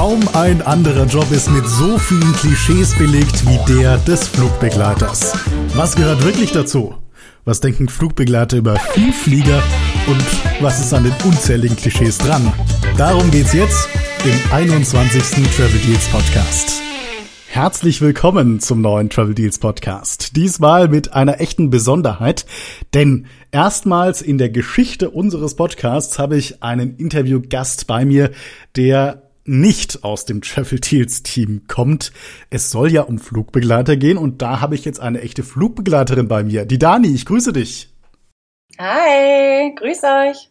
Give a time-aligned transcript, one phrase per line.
[0.00, 5.34] Kaum ein anderer Job ist mit so vielen Klischees belegt wie der des Flugbegleiters.
[5.74, 6.94] Was gehört wirklich dazu?
[7.44, 9.62] Was denken Flugbegleiter über Vielflieger
[10.06, 10.24] und
[10.62, 12.50] was ist an den unzähligen Klischees dran?
[12.96, 13.90] Darum geht's jetzt
[14.24, 15.22] im 21.
[15.54, 16.80] Travel Deals Podcast.
[17.48, 20.34] Herzlich willkommen zum neuen Travel Deals Podcast.
[20.34, 22.46] Diesmal mit einer echten Besonderheit,
[22.94, 28.30] denn erstmals in der Geschichte unseres Podcasts habe ich einen Interviewgast bei mir,
[28.76, 32.12] der nicht aus dem Travel Deals Team kommt.
[32.50, 36.44] Es soll ja um Flugbegleiter gehen und da habe ich jetzt eine echte Flugbegleiterin bei
[36.44, 36.64] mir.
[36.64, 37.90] Die Dani, ich grüße dich.
[38.78, 40.48] Hi, grüß euch.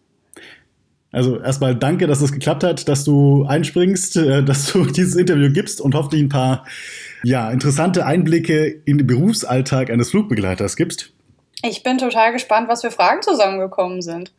[1.11, 5.51] Also erstmal danke, dass es geklappt hat, dass du einspringst, äh, dass du dieses Interview
[5.51, 6.65] gibst und hoffentlich ein paar
[7.23, 11.13] ja, interessante Einblicke in den Berufsalltag eines Flugbegleiters gibst.
[11.63, 14.31] Ich bin total gespannt, was für Fragen zusammengekommen sind.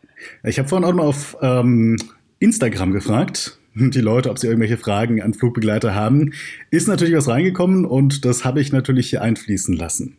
[0.45, 1.97] Ich habe vorhin auch mal auf ähm,
[2.39, 6.33] Instagram gefragt, die Leute, ob sie irgendwelche Fragen an Flugbegleiter haben.
[6.71, 10.17] Ist natürlich was reingekommen und das habe ich natürlich hier einfließen lassen.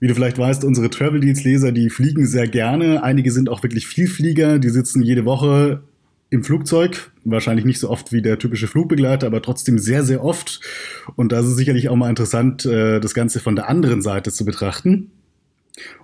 [0.00, 3.04] Wie du vielleicht weißt, unsere Travel Deals Leser, die fliegen sehr gerne.
[3.04, 5.82] Einige sind auch wirklich Vielflieger, die sitzen jede Woche
[6.28, 10.60] im Flugzeug, wahrscheinlich nicht so oft wie der typische Flugbegleiter, aber trotzdem sehr, sehr oft.
[11.14, 14.32] Und da ist es sicherlich auch mal interessant, äh, das Ganze von der anderen Seite
[14.32, 15.10] zu betrachten.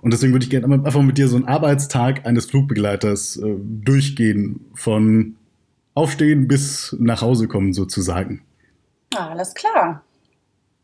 [0.01, 4.61] Und deswegen würde ich gerne einfach mit dir so einen Arbeitstag eines Flugbegleiters äh, durchgehen,
[4.75, 5.35] von
[5.99, 8.41] Aufstehen bis nach Hause kommen sozusagen.
[9.15, 10.03] Alles klar.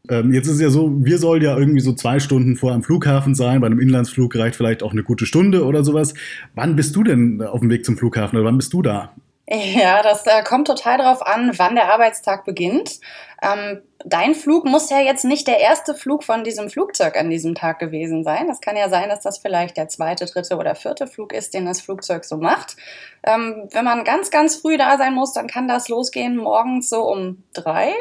[0.10, 2.84] Ähm, jetzt ist es ja so, wir sollen ja irgendwie so zwei Stunden vor am
[2.84, 3.62] Flughafen sein.
[3.62, 6.14] Bei einem Inlandsflug reicht vielleicht auch eine gute Stunde oder sowas.
[6.54, 9.14] Wann bist du denn auf dem Weg zum Flughafen oder wann bist du da?
[9.48, 13.00] Ja, das äh, kommt total darauf an, wann der Arbeitstag beginnt.
[13.42, 17.56] Ähm, dein Flug muss ja jetzt nicht der erste Flug von diesem Flugzeug an diesem
[17.56, 18.48] Tag gewesen sein.
[18.48, 21.66] Das kann ja sein, dass das vielleicht der zweite, dritte oder vierte Flug ist, den
[21.66, 22.78] das Flugzeug so macht.
[23.24, 27.02] Ähm, wenn man ganz, ganz früh da sein muss, dann kann das losgehen morgens so
[27.02, 27.94] um drei,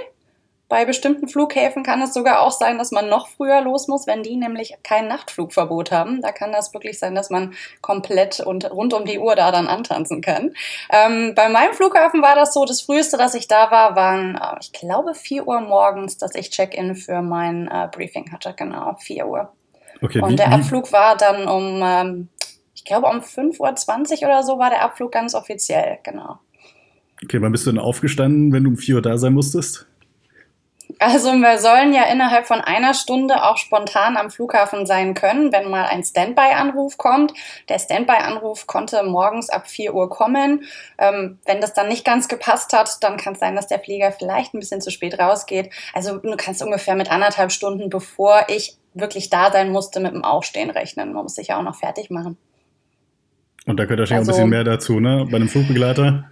[0.69, 4.23] bei bestimmten Flughäfen kann es sogar auch sein, dass man noch früher los muss, wenn
[4.23, 6.23] die nämlich kein Nachtflugverbot haben.
[6.23, 9.67] Da kann das wirklich sein, dass man komplett und rund um die Uhr da dann
[9.67, 10.55] antanzen kann.
[10.91, 14.57] Ähm, bei meinem Flughafen war das so, das früheste, dass ich da war, waren, äh,
[14.61, 18.55] ich glaube, 4 Uhr morgens, dass ich Check-in für mein äh, Briefing hatte.
[18.57, 19.53] Genau, 4 Uhr.
[20.01, 22.29] Okay, und wie, der Abflug war dann um, ähm,
[22.75, 26.39] ich glaube, um 5.20 Uhr oder so war der Abflug ganz offiziell, genau.
[27.23, 29.87] Okay, wann bist du denn aufgestanden, wenn du um 4 Uhr da sein musstest?
[30.99, 35.69] Also wir sollen ja innerhalb von einer Stunde auch spontan am Flughafen sein können, wenn
[35.69, 37.33] mal ein Standby-Anruf kommt.
[37.69, 40.65] Der Standby-Anruf konnte morgens ab 4 Uhr kommen.
[40.99, 44.13] Ähm, wenn das dann nicht ganz gepasst hat, dann kann es sein, dass der Flieger
[44.13, 45.71] vielleicht ein bisschen zu spät rausgeht.
[45.95, 50.25] Also du kannst ungefähr mit anderthalb Stunden, bevor ich wirklich da sein musste, mit dem
[50.25, 51.13] Aufstehen rechnen.
[51.13, 52.37] Man muss sich ja auch noch fertig machen.
[53.67, 55.27] Und da gehört wahrscheinlich also, ein bisschen mehr dazu, ne?
[55.31, 56.31] Bei einem Flugbegleiter.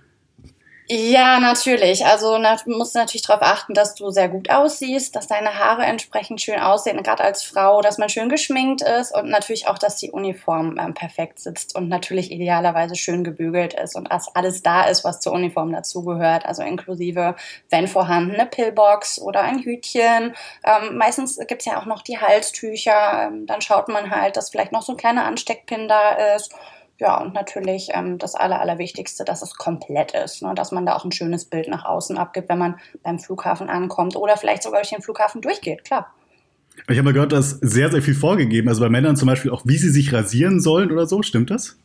[0.88, 2.04] Ja, natürlich.
[2.04, 5.84] Also na, musst du natürlich darauf achten, dass du sehr gut aussiehst, dass deine Haare
[5.84, 9.96] entsprechend schön aussehen, gerade als Frau, dass man schön geschminkt ist und natürlich auch, dass
[9.96, 14.82] die Uniform ähm, perfekt sitzt und natürlich idealerweise schön gebügelt ist und dass alles da
[14.84, 16.44] ist, was zur Uniform dazugehört.
[16.46, 17.36] Also inklusive,
[17.70, 20.34] wenn vorhanden, eine Pillbox oder ein Hütchen.
[20.64, 23.28] Ähm, meistens gibt's ja auch noch die Halstücher.
[23.28, 26.52] Ähm, dann schaut man halt, dass vielleicht noch so ein kleiner Ansteckpin da ist
[27.02, 30.54] ja, und natürlich ähm, das Aller, Allerwichtigste, dass es komplett ist, ne?
[30.54, 34.14] dass man da auch ein schönes Bild nach außen abgibt, wenn man beim Flughafen ankommt
[34.14, 36.14] oder vielleicht sogar durch den Flughafen durchgeht, klar.
[36.88, 38.68] Ich habe mal gehört, dass sehr, sehr viel vorgegeben.
[38.68, 41.22] Also bei Männern zum Beispiel auch, wie sie sich rasieren sollen oder so.
[41.22, 41.76] Stimmt das?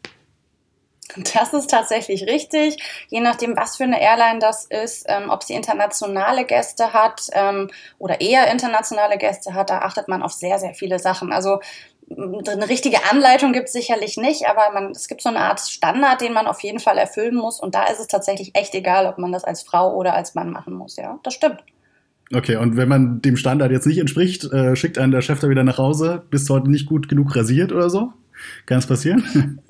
[1.34, 2.78] Das ist tatsächlich richtig.
[3.10, 7.70] Je nachdem, was für eine Airline das ist, ähm, ob sie internationale Gäste hat ähm,
[7.98, 11.34] oder eher internationale Gäste hat, da achtet man auf sehr, sehr viele Sachen.
[11.34, 11.60] Also
[12.10, 16.22] eine richtige Anleitung gibt es sicherlich nicht, aber man, es gibt so eine Art Standard,
[16.22, 17.60] den man auf jeden Fall erfüllen muss.
[17.60, 20.52] Und da ist es tatsächlich echt egal, ob man das als Frau oder als Mann
[20.52, 20.96] machen muss.
[20.96, 21.64] Ja, das stimmt.
[22.34, 25.50] Okay, und wenn man dem Standard jetzt nicht entspricht, äh, schickt einen der Chef da
[25.50, 28.12] wieder nach Hause, bist heute nicht gut genug rasiert oder so?
[28.66, 29.62] Kann es passieren?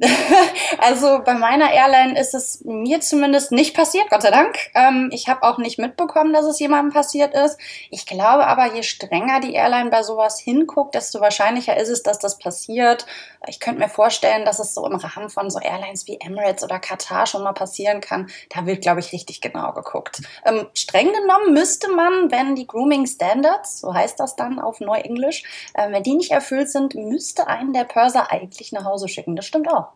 [0.78, 4.56] also bei meiner Airline ist es mir zumindest nicht passiert, Gott sei Dank.
[4.74, 7.58] Ähm, ich habe auch nicht mitbekommen, dass es jemandem passiert ist.
[7.90, 12.20] Ich glaube aber, je strenger die Airline bei sowas hinguckt, desto wahrscheinlicher ist es, dass
[12.20, 13.06] das passiert.
[13.48, 16.78] Ich könnte mir vorstellen, dass es so im Rahmen von so Airlines wie Emirates oder
[16.78, 18.28] Katar schon mal passieren kann.
[18.50, 20.20] Da wird, glaube ich, richtig genau geguckt.
[20.44, 25.42] Ähm, streng genommen müsste man, wenn die Grooming Standards, so heißt das dann auf Neuenglisch,
[25.74, 29.34] äh, wenn die nicht erfüllt sind, müsste einen der Purser eigentlich nach Hause schicken.
[29.34, 29.87] Das stimmt auch.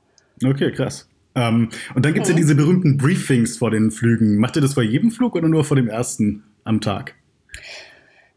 [0.44, 1.08] Okay, krass.
[1.34, 2.36] Ähm, und dann gibt es mhm.
[2.38, 4.38] ja diese berühmten Briefings vor den Flügen.
[4.38, 7.14] Macht ihr das vor jedem Flug oder nur vor dem ersten am Tag?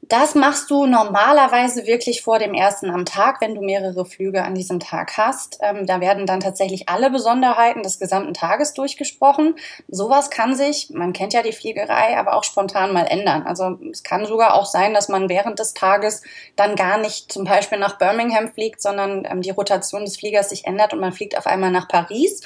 [0.07, 4.53] Das machst du normalerweise wirklich vor dem ersten am Tag, wenn du mehrere Flüge an
[4.53, 5.57] diesem Tag hast.
[5.61, 9.55] Ähm, da werden dann tatsächlich alle Besonderheiten des gesamten Tages durchgesprochen.
[9.87, 13.47] Sowas kann sich, man kennt ja die Fliegerei, aber auch spontan mal ändern.
[13.47, 16.21] Also es kann sogar auch sein, dass man während des Tages
[16.55, 20.67] dann gar nicht zum Beispiel nach Birmingham fliegt, sondern ähm, die Rotation des Fliegers sich
[20.67, 22.41] ändert und man fliegt auf einmal nach Paris.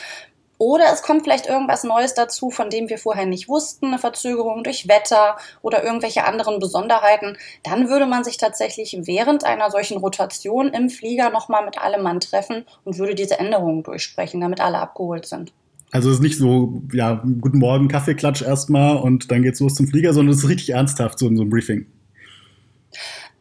[0.60, 4.66] Oder es kommt vielleicht irgendwas Neues dazu, von dem wir vorher nicht wussten, eine Verzögerung
[4.66, 7.38] durch Wetter oder irgendwelche anderen Besonderheiten.
[7.64, 12.20] Dann würde man sich tatsächlich während einer solchen Rotation im Flieger nochmal mit allem Mann
[12.20, 15.54] treffen und würde diese Änderungen durchsprechen, damit alle abgeholt sind.
[15.92, 19.88] Also es ist nicht so, ja, guten Morgen, Kaffeeklatsch erstmal und dann geht's los zum
[19.88, 21.86] Flieger, sondern es ist richtig ernsthaft, so in so einem Briefing.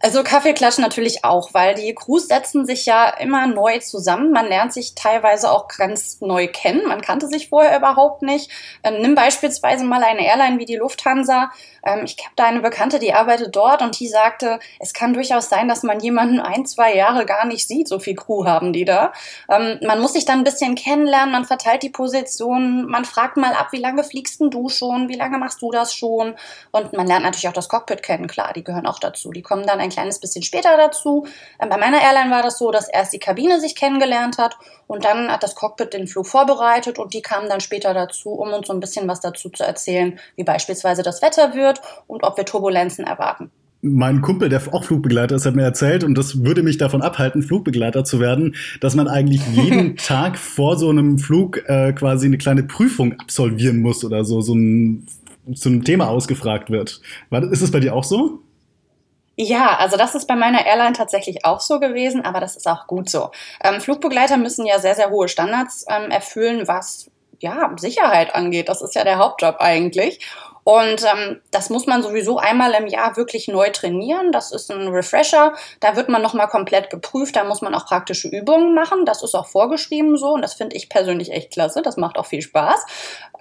[0.01, 4.31] Also Kaffeeklatsch natürlich auch, weil die Crews setzen sich ja immer neu zusammen.
[4.31, 6.87] Man lernt sich teilweise auch ganz neu kennen.
[6.87, 8.49] Man kannte sich vorher überhaupt nicht.
[8.85, 11.51] Ähm, nimm beispielsweise mal eine Airline wie die Lufthansa.
[11.85, 15.49] Ähm, ich habe da eine Bekannte, die arbeitet dort und die sagte, es kann durchaus
[15.49, 17.89] sein, dass man jemanden ein, zwei Jahre gar nicht sieht.
[17.89, 19.13] So viel Crew haben die da.
[19.51, 21.33] Ähm, man muss sich dann ein bisschen kennenlernen.
[21.33, 22.87] Man verteilt die Positionen.
[22.87, 25.09] Man fragt mal ab, wie lange fliegst denn du schon?
[25.09, 26.37] Wie lange machst du das schon?
[26.71, 28.29] Und man lernt natürlich auch das Cockpit kennen.
[28.29, 29.33] Klar, die gehören auch dazu.
[29.33, 31.27] Die kommen dann ein kleines bisschen später dazu.
[31.61, 34.57] Ähm, bei meiner Airline war das so, dass erst die Kabine sich kennengelernt hat
[34.87, 38.53] und dann hat das Cockpit den Flug vorbereitet und die kamen dann später dazu, um
[38.53, 42.37] uns so ein bisschen was dazu zu erzählen, wie beispielsweise das Wetter wird und ob
[42.37, 43.51] wir Turbulenzen erwarten
[43.81, 47.43] mein Kumpel, der auch Flugbegleiter ist, hat mir erzählt, und das würde mich davon abhalten,
[47.43, 52.39] Flugbegleiter zu werden, dass man eigentlich jeden Tag vor so einem Flug äh, quasi eine
[52.39, 55.07] kleine Prüfung absolvieren muss oder so, so ein,
[55.55, 57.01] zu einem Thema ausgefragt wird.
[57.31, 58.41] War, ist es bei dir auch so?
[59.41, 62.89] Ja, also das ist bei meiner Airline tatsächlich auch so gewesen, aber das ist auch
[62.89, 63.31] gut so.
[63.63, 67.09] Ähm, Flugbegleiter müssen ja sehr, sehr hohe Standards ähm, erfüllen, was
[67.41, 68.69] ja Sicherheit angeht.
[68.69, 70.21] Das ist ja der Hauptjob eigentlich.
[70.69, 74.33] Und ähm, das muss man sowieso einmal im Jahr wirklich neu trainieren.
[74.33, 75.55] Das ist ein Refresher.
[75.81, 77.37] Da wird man nochmal komplett geprüft.
[77.37, 79.07] Da muss man auch praktische Übungen machen.
[79.07, 80.35] Das ist auch vorgeschrieben so.
[80.35, 81.81] Und das finde ich persönlich echt klasse.
[81.81, 82.85] Das macht auch viel Spaß.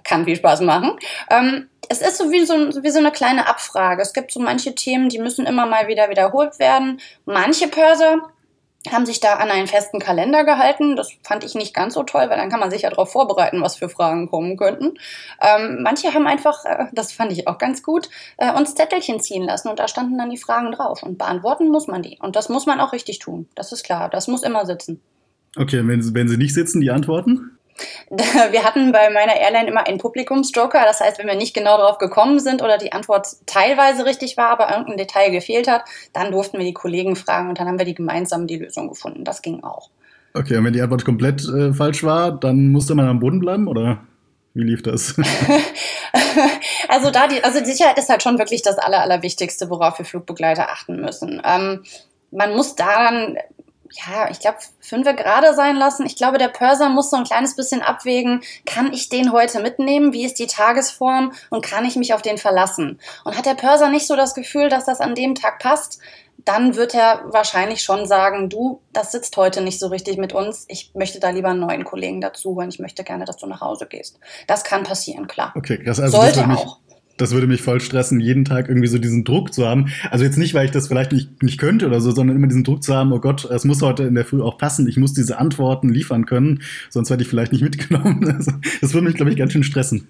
[0.04, 0.98] Kann viel Spaß machen.
[1.30, 4.00] Ähm, es ist so wie, so wie so eine kleine Abfrage.
[4.00, 6.98] Es gibt so manche Themen, die müssen immer mal wieder wiederholt werden.
[7.26, 8.22] Manche Pörser
[8.92, 10.96] haben sich da an einen festen Kalender gehalten.
[10.96, 13.62] Das fand ich nicht ganz so toll, weil dann kann man sich ja darauf vorbereiten,
[13.62, 14.94] was für Fragen kommen könnten.
[15.40, 19.44] Ähm, manche haben einfach, äh, das fand ich auch ganz gut, äh, uns Zettelchen ziehen
[19.44, 21.02] lassen und da standen dann die Fragen drauf.
[21.02, 22.18] Und beantworten muss man die.
[22.20, 23.48] Und das muss man auch richtig tun.
[23.54, 24.08] Das ist klar.
[24.08, 25.00] Das muss immer sitzen.
[25.56, 27.57] Okay, wenn, wenn sie nicht sitzen, die Antworten?
[28.10, 30.82] Wir hatten bei meiner Airline immer einen Publikumsjoker.
[30.84, 34.50] Das heißt, wenn wir nicht genau darauf gekommen sind oder die Antwort teilweise richtig war,
[34.50, 35.82] aber irgendein Detail gefehlt hat,
[36.12, 39.24] dann durften wir die Kollegen fragen und dann haben wir die gemeinsam die Lösung gefunden.
[39.24, 39.90] Das ging auch.
[40.34, 43.66] Okay, und wenn die Antwort komplett äh, falsch war, dann musste man am Boden bleiben
[43.66, 44.02] oder
[44.54, 45.14] wie lief das?
[46.88, 50.04] also da die, also die Sicherheit ist halt schon wirklich das Aller, Allerwichtigste, worauf wir
[50.04, 51.40] Flugbegleiter achten müssen.
[51.44, 51.82] Ähm,
[52.30, 53.36] man muss daran
[53.92, 56.06] ja, ich glaube, fünfe gerade sein lassen.
[56.06, 60.12] Ich glaube, der Pörser muss so ein kleines bisschen abwägen, kann ich den heute mitnehmen?
[60.12, 61.32] Wie ist die Tagesform?
[61.50, 63.00] Und kann ich mich auf den verlassen?
[63.24, 66.00] Und hat der Pörser nicht so das Gefühl, dass das an dem Tag passt,
[66.44, 70.64] dann wird er wahrscheinlich schon sagen, du, das sitzt heute nicht so richtig mit uns.
[70.68, 72.68] Ich möchte da lieber einen neuen Kollegen dazu holen.
[72.70, 74.18] Ich möchte gerne, dass du nach Hause gehst.
[74.46, 75.52] Das kann passieren, klar.
[75.56, 76.00] Okay, krass.
[76.00, 76.78] Also Sollte auch
[77.18, 79.88] das würde mich voll stressen, jeden Tag irgendwie so diesen Druck zu haben.
[80.10, 82.64] Also jetzt nicht, weil ich das vielleicht nicht, nicht könnte oder so, sondern immer diesen
[82.64, 85.12] Druck zu haben, oh Gott, es muss heute in der Früh auch passen, ich muss
[85.12, 88.26] diese Antworten liefern können, sonst werde ich vielleicht nicht mitgenommen.
[88.38, 90.06] Also, das würde mich, glaube ich, ganz schön stressen.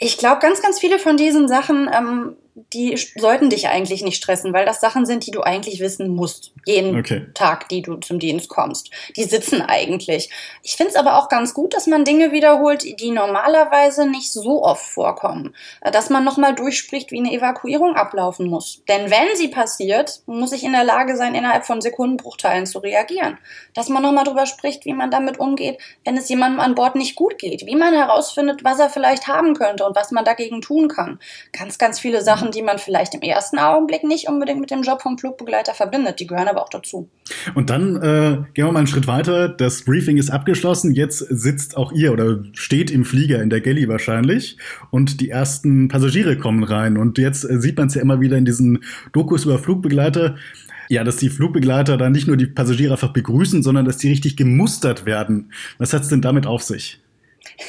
[0.00, 4.52] Ich glaube, ganz, ganz viele von diesen Sachen ähm, die sollten dich eigentlich nicht stressen,
[4.52, 6.52] weil das Sachen sind, die du eigentlich wissen musst.
[6.64, 7.26] Jeden okay.
[7.34, 8.90] Tag, die du zum Dienst kommst.
[9.16, 10.30] Die sitzen eigentlich.
[10.62, 14.62] Ich finde es aber auch ganz gut, dass man Dinge wiederholt, die normalerweise nicht so
[14.62, 15.54] oft vorkommen.
[15.82, 18.82] Dass man nochmal durchspricht, wie eine Evakuierung ablaufen muss.
[18.88, 23.38] Denn wenn sie passiert, muss ich in der Lage sein, innerhalb von Sekundenbruchteilen zu reagieren.
[23.74, 27.16] Dass man nochmal drüber spricht, wie man damit umgeht, wenn es jemandem an Bord nicht
[27.16, 27.66] gut geht.
[27.66, 31.18] Wie man herausfindet, was er vielleicht haben könnte und was man dagegen tun kann.
[31.52, 34.82] Ganz, ganz viele Sachen Sachen, die man vielleicht im ersten Augenblick nicht unbedingt mit dem
[34.82, 36.20] Job vom Flugbegleiter verbindet.
[36.20, 37.08] Die gehören aber auch dazu.
[37.54, 39.48] Und dann äh, gehen wir mal einen Schritt weiter.
[39.48, 40.92] Das Briefing ist abgeschlossen.
[40.92, 44.58] Jetzt sitzt auch ihr oder steht im Flieger in der Galley wahrscheinlich
[44.90, 46.96] und die ersten Passagiere kommen rein.
[46.96, 50.36] Und jetzt äh, sieht man es ja immer wieder in diesen Dokus über Flugbegleiter.
[50.90, 54.36] Ja, dass die Flugbegleiter dann nicht nur die Passagiere einfach begrüßen, sondern dass die richtig
[54.36, 55.50] gemustert werden.
[55.78, 57.00] Was hat es denn damit auf sich?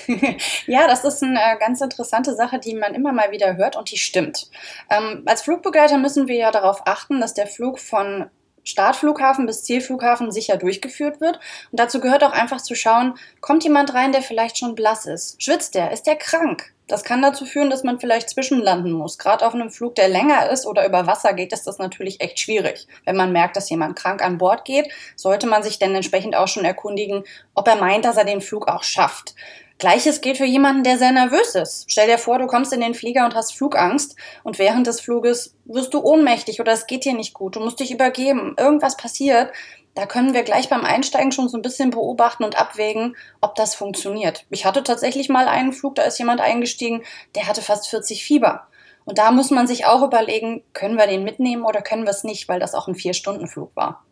[0.68, 3.92] ja, das ist eine äh, ganz interessante Sache, die man immer mal wieder hört und
[3.92, 4.50] die stimmt.
[4.90, 8.30] Ähm, als Flugbegleiter müssen wir ja darauf achten, dass der Flug von
[8.66, 11.40] Startflughafen bis Zielflughafen sicher durchgeführt wird.
[11.72, 15.42] Und dazu gehört auch einfach zu schauen, kommt jemand rein, der vielleicht schon blass ist?
[15.42, 15.92] Schwitzt der?
[15.92, 16.74] Ist der krank?
[16.88, 19.18] Das kann dazu führen, dass man vielleicht zwischenlanden muss.
[19.18, 22.40] Gerade auf einem Flug, der länger ist oder über Wasser geht, ist das natürlich echt
[22.40, 22.88] schwierig.
[23.06, 26.48] Wenn man merkt, dass jemand krank an Bord geht, sollte man sich dann entsprechend auch
[26.48, 27.24] schon erkundigen,
[27.56, 29.34] ob er meint, dass er den Flug auch schafft.
[29.78, 31.86] Gleiches gilt für jemanden, der sehr nervös ist.
[31.90, 35.54] Stell dir vor, du kommst in den Flieger und hast Flugangst und während des Fluges
[35.66, 39.52] wirst du ohnmächtig oder es geht dir nicht gut, du musst dich übergeben, irgendwas passiert.
[39.94, 43.76] Da können wir gleich beim Einsteigen schon so ein bisschen beobachten und abwägen, ob das
[43.76, 44.46] funktioniert.
[44.50, 47.04] Ich hatte tatsächlich mal einen Flug, da ist jemand eingestiegen,
[47.36, 48.68] der hatte fast 40 Fieber.
[49.06, 52.24] Und da muss man sich auch überlegen, können wir den mitnehmen oder können wir es
[52.24, 54.04] nicht, weil das auch ein Vier-Stunden-Flug war.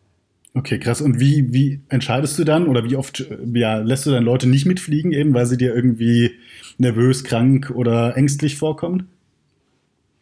[0.56, 1.00] Okay, krass.
[1.00, 4.66] Und wie, wie entscheidest du dann oder wie oft ja, lässt du dann Leute nicht
[4.66, 6.32] mitfliegen, eben weil sie dir irgendwie
[6.78, 9.08] nervös, krank oder ängstlich vorkommen?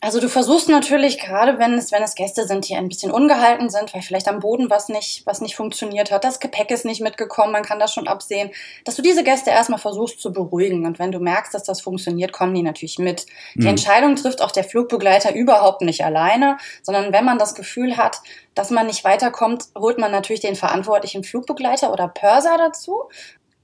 [0.04, 3.70] Also du versuchst natürlich, gerade wenn es, wenn es Gäste sind, die ein bisschen ungehalten
[3.70, 7.00] sind, weil vielleicht am Boden was nicht, was nicht funktioniert hat, das Gepäck ist nicht
[7.00, 8.50] mitgekommen, man kann das schon absehen,
[8.84, 10.86] dass du diese Gäste erstmal versuchst zu beruhigen.
[10.86, 13.26] Und wenn du merkst, dass das funktioniert, kommen die natürlich mit.
[13.54, 13.68] Die mhm.
[13.68, 18.22] Entscheidung trifft auch der Flugbegleiter überhaupt nicht alleine, sondern wenn man das Gefühl hat,
[18.56, 23.04] dass man nicht weiterkommt, holt man natürlich den verantwortlichen Flugbegleiter oder Pörser dazu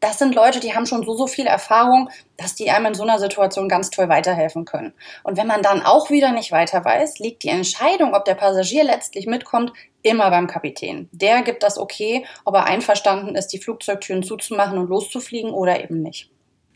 [0.00, 3.02] das sind Leute, die haben schon so, so viel Erfahrung, dass die einem in so
[3.02, 4.92] einer Situation ganz toll weiterhelfen können.
[5.24, 8.84] Und wenn man dann auch wieder nicht weiter weiß, liegt die Entscheidung, ob der Passagier
[8.84, 11.08] letztlich mitkommt, immer beim Kapitän.
[11.12, 16.02] Der gibt das okay, ob er einverstanden ist, die Flugzeugtüren zuzumachen und loszufliegen oder eben
[16.02, 16.30] nicht.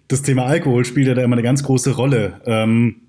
[0.09, 2.41] Das Thema Alkohol spielt ja da immer eine ganz große Rolle.
[2.45, 3.03] Ähm,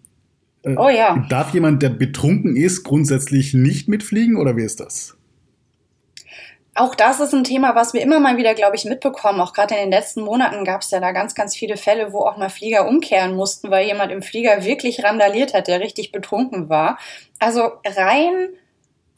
[0.63, 1.25] äh, oh ja.
[1.29, 5.17] Darf jemand, der betrunken ist, grundsätzlich nicht mitfliegen oder wie ist das?
[6.75, 9.39] Auch das ist ein Thema, was wir immer mal wieder, glaube ich, mitbekommen.
[9.39, 12.22] Auch gerade in den letzten Monaten gab es ja da ganz, ganz viele Fälle, wo
[12.22, 16.70] auch mal Flieger umkehren mussten, weil jemand im Flieger wirklich randaliert hat, der richtig betrunken
[16.70, 16.98] war.
[17.39, 18.50] Also rein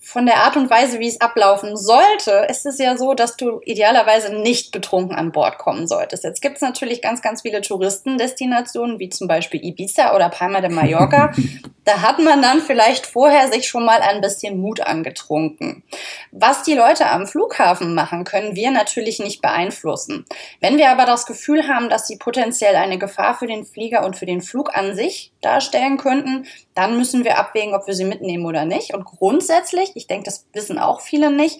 [0.05, 3.59] von der Art und Weise, wie es ablaufen sollte, ist es ja so, dass du
[3.65, 6.23] idealerweise nicht betrunken an Bord kommen solltest.
[6.23, 10.69] Jetzt gibt es natürlich ganz, ganz viele Touristendestinationen, wie zum Beispiel Ibiza oder Palma de
[10.69, 11.33] Mallorca.
[11.85, 15.83] da hat man dann vielleicht vorher sich schon mal ein bisschen Mut angetrunken.
[16.31, 20.25] Was die Leute am Flughafen machen, können wir natürlich nicht beeinflussen.
[20.59, 24.17] Wenn wir aber das Gefühl haben, dass sie potenziell eine Gefahr für den Flieger und
[24.17, 28.45] für den Flug an sich darstellen könnten, dann müssen wir abwägen, ob wir sie mitnehmen
[28.45, 28.93] oder nicht.
[28.93, 31.59] Und grundsätzlich, ich denke, das wissen auch viele nicht,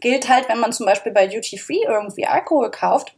[0.00, 3.14] gilt halt, wenn man zum Beispiel bei Duty Free irgendwie Alkohol kauft,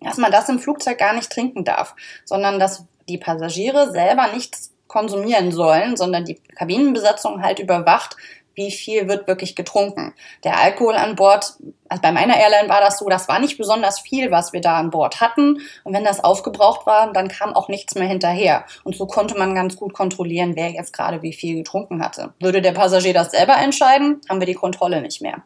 [0.00, 4.72] dass man das im Flugzeug gar nicht trinken darf, sondern dass die Passagiere selber nichts
[4.86, 8.16] konsumieren sollen, sondern die Kabinenbesatzung halt überwacht,
[8.54, 10.14] wie viel wird wirklich getrunken.
[10.44, 11.54] Der Alkohol an Bord,
[11.88, 14.76] also bei meiner Airline war das so, das war nicht besonders viel, was wir da
[14.76, 15.58] an Bord hatten.
[15.84, 18.64] Und wenn das aufgebraucht war, dann kam auch nichts mehr hinterher.
[18.84, 22.34] Und so konnte man ganz gut kontrollieren, wer jetzt gerade wie viel getrunken hatte.
[22.40, 25.42] Würde der Passagier das selber entscheiden, haben wir die Kontrolle nicht mehr.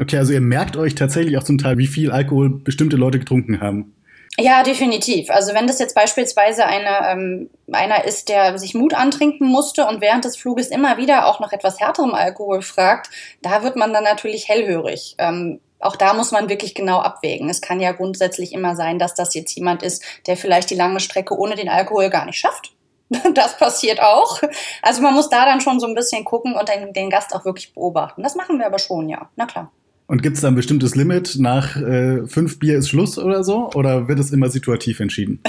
[0.00, 3.60] Okay, also ihr merkt euch tatsächlich auch zum Teil, wie viel Alkohol bestimmte Leute getrunken
[3.60, 3.94] haben.
[4.36, 5.30] Ja, definitiv.
[5.30, 10.00] Also wenn das jetzt beispielsweise eine, ähm, einer ist, der sich Mut antrinken musste und
[10.00, 13.10] während des Fluges immer wieder auch nach etwas härterem Alkohol fragt,
[13.42, 15.16] da wird man dann natürlich hellhörig.
[15.18, 17.48] Ähm, auch da muss man wirklich genau abwägen.
[17.48, 21.00] Es kann ja grundsätzlich immer sein, dass das jetzt jemand ist, der vielleicht die lange
[21.00, 22.72] Strecke ohne den Alkohol gar nicht schafft.
[23.34, 24.38] Das passiert auch.
[24.82, 27.44] Also man muss da dann schon so ein bisschen gucken und den, den Gast auch
[27.46, 28.22] wirklich beobachten.
[28.22, 29.30] Das machen wir aber schon, ja.
[29.34, 29.72] Na klar.
[30.08, 31.36] Und gibt es da ein bestimmtes Limit?
[31.38, 33.70] Nach äh, fünf Bier ist Schluss oder so?
[33.74, 35.40] Oder wird es immer situativ entschieden?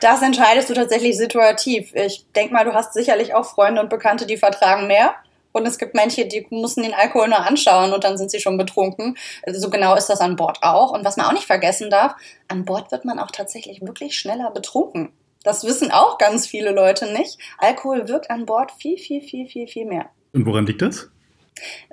[0.00, 1.92] Das entscheidest du tatsächlich situativ.
[1.92, 5.16] Ich denke mal, du hast sicherlich auch Freunde und Bekannte, die vertragen mehr.
[5.50, 8.56] Und es gibt manche, die müssen den Alkohol nur anschauen und dann sind sie schon
[8.56, 9.16] betrunken.
[9.44, 10.92] Also so genau ist das an Bord auch.
[10.92, 12.14] Und was man auch nicht vergessen darf,
[12.46, 15.08] an Bord wird man auch tatsächlich wirklich schneller betrunken.
[15.42, 17.38] Das wissen auch ganz viele Leute nicht.
[17.58, 20.10] Alkohol wirkt an Bord viel, viel, viel, viel, viel mehr.
[20.32, 21.10] Und woran liegt das?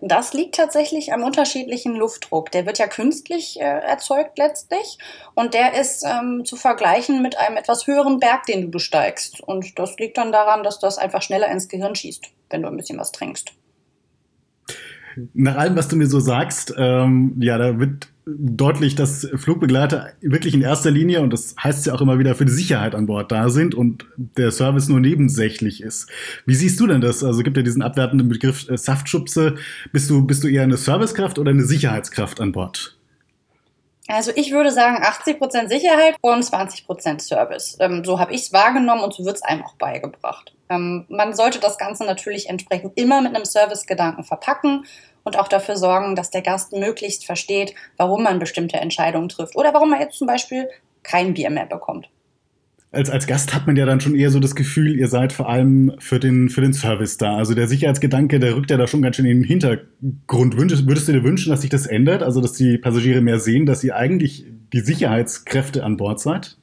[0.01, 2.51] Das liegt tatsächlich am unterschiedlichen Luftdruck.
[2.51, 4.97] Der wird ja künstlich äh, erzeugt letztlich
[5.33, 9.41] und der ist ähm, zu vergleichen mit einem etwas höheren Berg, den du besteigst.
[9.41, 12.77] Und das liegt dann daran, dass das einfach schneller ins Gehirn schießt, wenn du ein
[12.77, 13.53] bisschen was trinkst.
[15.33, 20.53] Nach allem, was du mir so sagst, ähm, ja, da wird deutlich, dass Flugbegleiter wirklich
[20.53, 23.31] in erster Linie, und das heißt ja auch immer wieder, für die Sicherheit an Bord
[23.31, 26.09] da sind und der Service nur nebensächlich ist.
[26.45, 27.23] Wie siehst du denn das?
[27.23, 29.55] Also gibt ja diesen abwertenden Begriff äh, Saftschubse.
[29.91, 32.94] Bist du, bist du eher eine Servicekraft oder eine Sicherheitskraft an Bord?
[34.07, 37.77] Also ich würde sagen 80% Sicherheit und 20% Service.
[37.79, 40.53] Ähm, so habe ich es wahrgenommen und so wird es einem auch beigebracht.
[40.69, 44.85] Ähm, man sollte das Ganze natürlich entsprechend immer mit einem Servicegedanken verpacken
[45.23, 49.73] und auch dafür sorgen, dass der Gast möglichst versteht, warum man bestimmte Entscheidungen trifft oder
[49.73, 50.69] warum er jetzt zum Beispiel
[51.01, 52.09] kein Bier mehr bekommt.
[52.95, 55.49] Als, als Gast hat man ja dann schon eher so das Gefühl, ihr seid vor
[55.49, 57.35] allem für den, für den Service da.
[57.35, 60.57] Also der Sicherheitsgedanke, der rückt ja da schon ganz schön in den Hintergrund.
[60.57, 62.23] Würdest, würdest du dir wünschen, dass sich das ändert?
[62.23, 66.57] Also dass die Passagiere mehr sehen, dass ihr eigentlich die Sicherheitskräfte an Bord seid?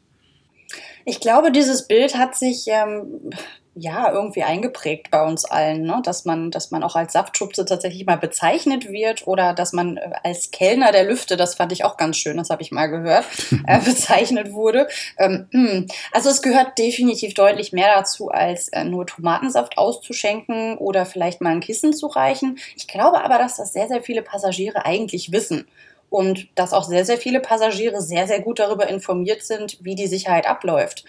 [1.05, 3.31] Ich glaube, dieses Bild hat sich ähm,
[3.75, 6.01] ja irgendwie eingeprägt bei uns allen, ne?
[6.05, 10.11] dass man, dass man auch als Saftschubse tatsächlich mal bezeichnet wird oder dass man äh,
[10.23, 13.25] als Kellner der Lüfte, das fand ich auch ganz schön, das habe ich mal gehört,
[13.67, 14.89] äh, bezeichnet wurde.
[15.19, 15.87] Ähm, hm.
[16.13, 21.51] also es gehört definitiv deutlich mehr dazu, als äh, nur Tomatensaft auszuschenken oder vielleicht mal
[21.51, 22.59] ein Kissen zu reichen.
[22.77, 25.67] Ich glaube aber, dass das sehr, sehr viele Passagiere eigentlich wissen
[26.13, 30.07] und dass auch sehr, sehr viele Passagiere sehr, sehr gut darüber informiert sind, wie die
[30.07, 31.05] Sicherheit abläuft.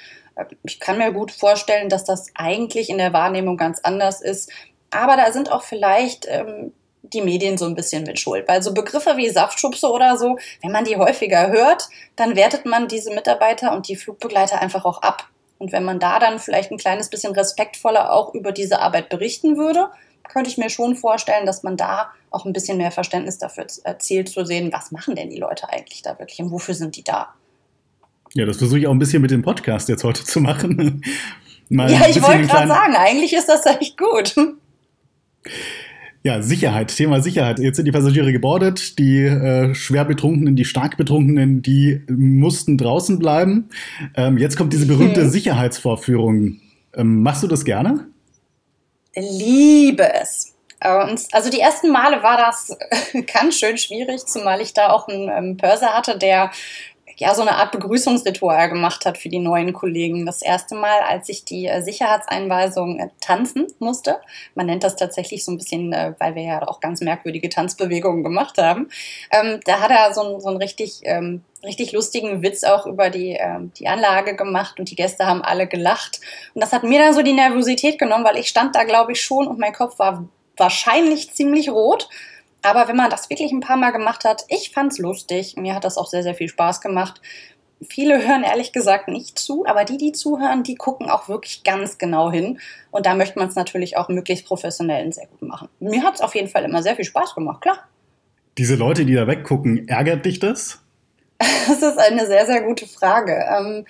[0.63, 4.49] Ich kann mir gut vorstellen, dass das eigentlich in der Wahrnehmung ganz anders ist.
[4.91, 8.47] Aber da sind auch vielleicht ähm, die Medien so ein bisschen mit schuld.
[8.47, 12.87] Weil so Begriffe wie Saftschubse oder so, wenn man die häufiger hört, dann wertet man
[12.87, 15.27] diese Mitarbeiter und die Flugbegleiter einfach auch ab.
[15.59, 19.57] Und wenn man da dann vielleicht ein kleines bisschen respektvoller auch über diese Arbeit berichten
[19.57, 19.89] würde,
[20.33, 24.29] könnte ich mir schon vorstellen, dass man da auch ein bisschen mehr Verständnis dafür erzielt
[24.29, 27.33] zu sehen, was machen denn die Leute eigentlich da wirklich und wofür sind die da.
[28.33, 31.03] Ja, das versuche ich auch ein bisschen mit dem Podcast jetzt heute zu machen.
[31.69, 34.35] Mal ja, ich wollte gerade sagen, eigentlich ist das echt gut.
[36.23, 37.59] Ja, Sicherheit, Thema Sicherheit.
[37.59, 43.19] Jetzt sind die Passagiere gebordet, die äh, schwer Betrunkenen, die stark Betrunkenen, die mussten draußen
[43.19, 43.69] bleiben.
[44.15, 45.29] Ähm, jetzt kommt diese berühmte hm.
[45.29, 46.59] Sicherheitsvorführung.
[46.95, 48.07] Ähm, machst du das gerne?
[49.15, 50.53] Liebe es.
[50.83, 52.77] Und also die ersten Male war das
[53.33, 56.51] ganz schön schwierig, zumal ich da auch einen ähm, Pörser hatte, der
[57.17, 60.25] ja so eine Art Begrüßungsritual gemacht hat für die neuen Kollegen.
[60.25, 64.17] Das erste Mal, als ich die äh, Sicherheitseinweisung äh, tanzen musste.
[64.55, 68.23] Man nennt das tatsächlich so ein bisschen, äh, weil wir ja auch ganz merkwürdige Tanzbewegungen
[68.23, 68.89] gemacht haben.
[69.31, 73.37] Ähm, da hat er so, so einen richtig, ähm, richtig lustigen Witz auch über die,
[73.39, 76.19] ähm, die Anlage gemacht und die Gäste haben alle gelacht.
[76.53, 79.21] Und das hat mir dann so die Nervosität genommen, weil ich stand da, glaube ich,
[79.21, 80.27] schon und mein Kopf war
[80.57, 82.09] wahrscheinlich ziemlich rot.
[82.63, 85.55] Aber wenn man das wirklich ein paar Mal gemacht hat, ich fand's lustig.
[85.57, 87.21] Mir hat das auch sehr, sehr viel Spaß gemacht.
[87.87, 91.97] Viele hören ehrlich gesagt nicht zu, aber die, die zuhören, die gucken auch wirklich ganz
[91.97, 92.59] genau hin.
[92.89, 95.69] Und da möchte man es natürlich auch möglichst professionell und sehr gut machen.
[95.79, 97.79] Mir hat es auf jeden Fall immer sehr viel Spaß gemacht, klar.
[98.57, 100.79] Diese Leute, die da weggucken, ärgert dich das?
[101.67, 103.33] Das ist eine sehr, sehr gute Frage.
[103.33, 103.85] Ähm,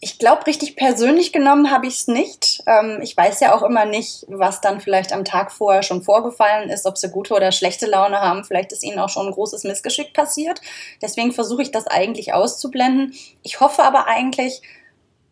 [0.00, 2.62] ich glaube, richtig persönlich genommen habe ich es nicht.
[2.66, 6.68] Ähm, ich weiß ja auch immer nicht, was dann vielleicht am Tag vorher schon vorgefallen
[6.68, 8.44] ist, ob sie gute oder schlechte Laune haben.
[8.44, 10.60] Vielleicht ist ihnen auch schon ein großes Missgeschick passiert.
[11.00, 13.14] Deswegen versuche ich das eigentlich auszublenden.
[13.42, 14.60] Ich hoffe aber eigentlich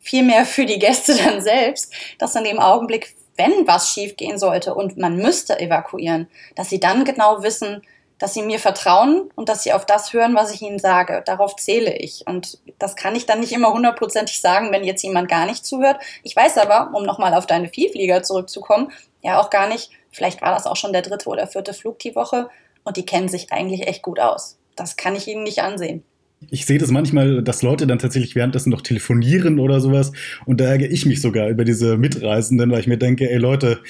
[0.00, 4.38] viel mehr für die Gäste dann selbst, dass in dem Augenblick, wenn was schief gehen
[4.38, 7.82] sollte und man müsste evakuieren, dass sie dann genau wissen,
[8.22, 11.24] dass sie mir vertrauen und dass sie auf das hören, was ich ihnen sage.
[11.26, 12.22] Darauf zähle ich.
[12.24, 16.00] Und das kann ich dann nicht immer hundertprozentig sagen, wenn jetzt jemand gar nicht zuhört.
[16.22, 20.54] Ich weiß aber, um nochmal auf deine Vielflieger zurückzukommen, ja auch gar nicht, vielleicht war
[20.54, 22.48] das auch schon der dritte oder vierte Flug die Woche
[22.84, 24.56] und die kennen sich eigentlich echt gut aus.
[24.76, 26.04] Das kann ich ihnen nicht ansehen.
[26.48, 30.12] Ich sehe das manchmal, dass Leute dann tatsächlich währenddessen noch telefonieren oder sowas.
[30.46, 33.80] Und da ärgere ich mich sogar über diese Mitreisenden, weil ich mir denke, ey Leute,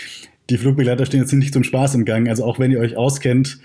[0.49, 2.31] die Flugbegleiter stehen jetzt nicht zum Spaß im Gang.
[2.31, 3.59] Also auch wenn ihr euch auskennt,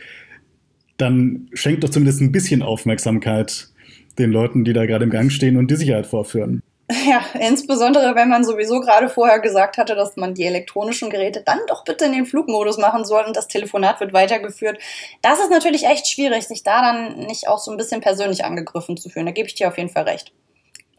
[0.97, 3.69] dann schenkt doch zumindest ein bisschen Aufmerksamkeit
[4.17, 6.61] den Leuten, die da gerade im Gang stehen und die Sicherheit vorführen.
[7.05, 11.59] Ja, insbesondere wenn man sowieso gerade vorher gesagt hatte, dass man die elektronischen Geräte dann
[11.67, 14.79] doch bitte in den Flugmodus machen soll und das Telefonat wird weitergeführt.
[15.21, 18.95] Das ist natürlich echt schwierig, sich da dann nicht auch so ein bisschen persönlich angegriffen
[18.95, 19.25] zu fühlen.
[19.25, 20.31] Da gebe ich dir auf jeden Fall recht.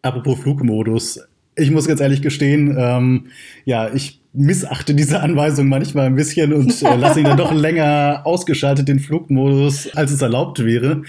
[0.02, 1.20] Apropos Flugmodus,
[1.56, 3.30] ich muss ganz ehrlich gestehen, ähm,
[3.64, 8.22] ja, ich missachte diese Anweisung manchmal ein bisschen und äh, lasse ihn dann doch länger
[8.24, 11.03] ausgeschaltet, den Flugmodus, als es erlaubt wäre.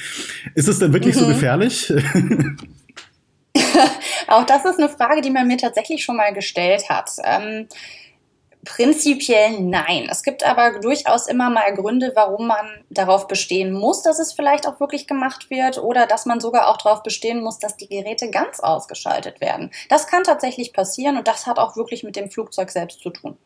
[0.55, 1.19] Ist es denn wirklich mhm.
[1.19, 1.93] so gefährlich?
[4.27, 7.11] Auch das ist eine Frage, die man mir tatsächlich schon mal gestellt hat.
[7.23, 7.67] Ähm,
[8.65, 10.07] Prinzipiell nein.
[10.11, 14.67] Es gibt aber durchaus immer mal Gründe, warum man darauf bestehen muss, dass es vielleicht
[14.67, 18.29] auch wirklich gemacht wird oder dass man sogar auch darauf bestehen muss, dass die Geräte
[18.29, 19.71] ganz ausgeschaltet werden.
[19.87, 23.37] Das kann tatsächlich passieren und das hat auch wirklich mit dem Flugzeug selbst zu tun.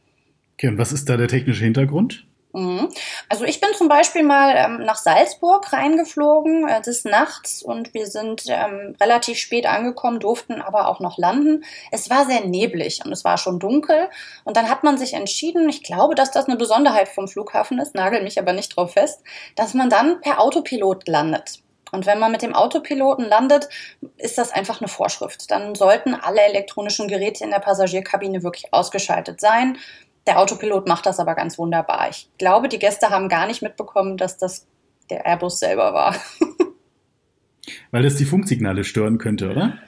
[0.55, 2.25] Okay, und was ist da der technische Hintergrund?
[2.53, 2.89] Mhm.
[3.29, 8.05] Also ich bin zum Beispiel mal ähm, nach Salzburg reingeflogen äh, des Nachts und wir
[8.05, 11.63] sind ähm, relativ spät angekommen, durften aber auch noch landen.
[11.91, 14.07] Es war sehr neblig und es war schon dunkel
[14.43, 17.95] und dann hat man sich entschieden, ich glaube, dass das eine Besonderheit vom Flughafen ist,
[17.95, 19.23] nagel mich aber nicht drauf fest,
[19.55, 21.59] dass man dann per Autopilot landet.
[21.91, 23.69] Und wenn man mit dem Autopiloten landet,
[24.17, 25.51] ist das einfach eine Vorschrift.
[25.51, 29.77] Dann sollten alle elektronischen Geräte in der Passagierkabine wirklich ausgeschaltet sein.
[30.25, 32.09] Der Autopilot macht das aber ganz wunderbar.
[32.09, 34.67] Ich glaube, die Gäste haben gar nicht mitbekommen, dass das
[35.09, 36.15] der Airbus selber war.
[37.91, 39.79] Weil das die Funksignale stören könnte, oder?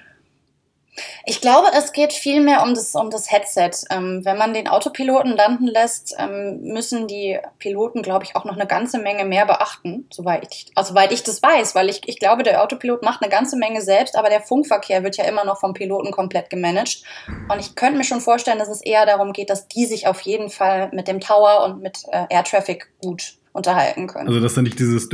[1.26, 3.72] Ich glaube, es geht vielmehr um das, um das Headset.
[3.90, 8.56] Ähm, wenn man den Autopiloten landen lässt, ähm, müssen die Piloten, glaube ich, auch noch
[8.56, 12.20] eine ganze Menge mehr beachten, soweit ich, also, soweit ich das weiß, weil ich, ich
[12.20, 15.60] glaube, der Autopilot macht eine ganze Menge selbst, aber der Funkverkehr wird ja immer noch
[15.60, 17.04] vom Piloten komplett gemanagt.
[17.52, 20.22] Und ich könnte mir schon vorstellen, dass es eher darum geht, dass die sich auf
[20.22, 24.28] jeden Fall mit dem Tower und mit äh, Air Traffic gut unterhalten können.
[24.28, 25.10] Also, dass da nicht dieses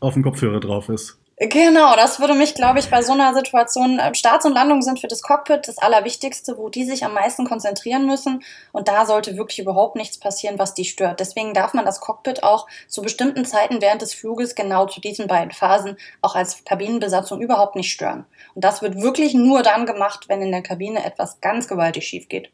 [0.00, 1.19] auf dem Kopfhörer drauf ist.
[1.42, 5.00] Genau, das würde mich, glaube ich, bei so einer Situation, äh, Starts und Landungen sind
[5.00, 8.42] für das Cockpit das Allerwichtigste, wo die sich am meisten konzentrieren müssen.
[8.72, 11.18] Und da sollte wirklich überhaupt nichts passieren, was die stört.
[11.18, 15.28] Deswegen darf man das Cockpit auch zu bestimmten Zeiten während des Fluges genau zu diesen
[15.28, 18.26] beiden Phasen auch als Kabinenbesatzung überhaupt nicht stören.
[18.54, 22.28] Und das wird wirklich nur dann gemacht, wenn in der Kabine etwas ganz gewaltig schief
[22.28, 22.50] geht.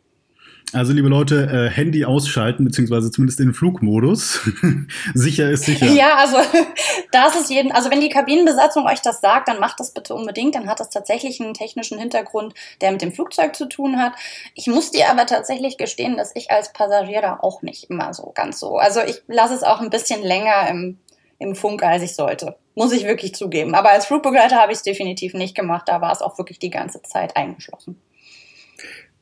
[0.72, 4.40] Also, liebe Leute, äh, Handy ausschalten, beziehungsweise zumindest in Flugmodus.
[5.14, 5.86] sicher ist sicher.
[5.86, 6.38] Ja, also
[7.12, 10.56] das ist jeden, also wenn die Kabinenbesatzung euch das sagt, dann macht das bitte unbedingt.
[10.56, 14.14] Dann hat das tatsächlich einen technischen Hintergrund, der mit dem Flugzeug zu tun hat.
[14.54, 18.32] Ich muss dir aber tatsächlich gestehen, dass ich als Passagier da auch nicht immer so
[18.34, 18.76] ganz so.
[18.76, 20.98] Also ich lasse es auch ein bisschen länger im,
[21.38, 22.56] im Funk, als ich sollte.
[22.74, 23.74] Muss ich wirklich zugeben.
[23.76, 25.84] Aber als Flugbegleiter habe ich es definitiv nicht gemacht.
[25.86, 28.00] Da war es auch wirklich die ganze Zeit eingeschlossen.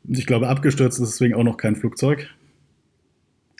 [0.08, 2.28] Ich glaube, abgestürzt ist deswegen auch noch kein Flugzeug.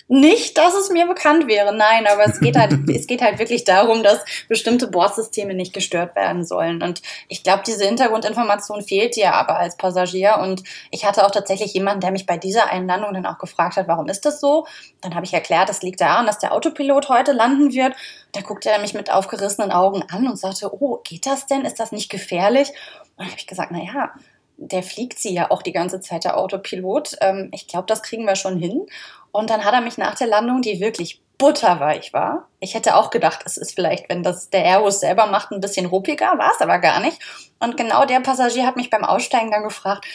[0.06, 3.64] Nicht, dass es mir bekannt wäre, nein, aber es geht halt, es geht halt wirklich
[3.64, 6.82] darum, dass bestimmte Bordsysteme nicht gestört werden sollen.
[6.82, 10.40] Und ich glaube, diese Hintergrundinformation fehlt dir aber als Passagier.
[10.42, 13.88] Und ich hatte auch tatsächlich jemanden, der mich bei dieser Einlandung dann auch gefragt hat,
[13.88, 14.66] warum ist das so?
[15.00, 17.94] Dann habe ich erklärt, das liegt daran, dass der Autopilot heute landen wird.
[18.32, 21.64] Da guckte er mich mit aufgerissenen Augen an und sagte, oh, geht das denn?
[21.64, 22.68] Ist das nicht gefährlich?
[22.68, 24.12] Und dann habe ich gesagt, na ja,
[24.56, 27.16] der fliegt sie ja auch die ganze Zeit, der Autopilot.
[27.20, 28.86] Ähm, ich glaube, das kriegen wir schon hin.
[29.32, 32.48] Und dann hat er mich nach der Landung, die wirklich butterweich war.
[32.60, 35.86] Ich hätte auch gedacht, es ist vielleicht, wenn das der Airbus selber macht, ein bisschen
[35.86, 37.18] ruppiger, war es aber gar nicht.
[37.58, 40.06] Und genau der Passagier hat mich beim Aussteigen dann gefragt,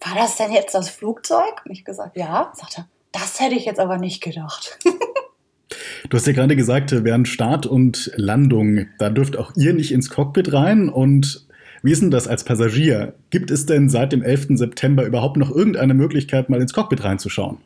[0.00, 1.62] war das denn jetzt das Flugzeug?
[1.64, 2.52] Und ich gesagt, ja.
[2.54, 4.78] Sagt er, das hätte ich jetzt aber nicht gedacht.
[6.10, 10.10] Du hast ja gerade gesagt, während Start und Landung, da dürft auch ihr nicht ins
[10.10, 11.46] Cockpit rein und
[11.82, 13.14] wie ist denn das als Passagier?
[13.30, 14.58] Gibt es denn seit dem 11.
[14.58, 17.58] September überhaupt noch irgendeine Möglichkeit, mal ins Cockpit reinzuschauen?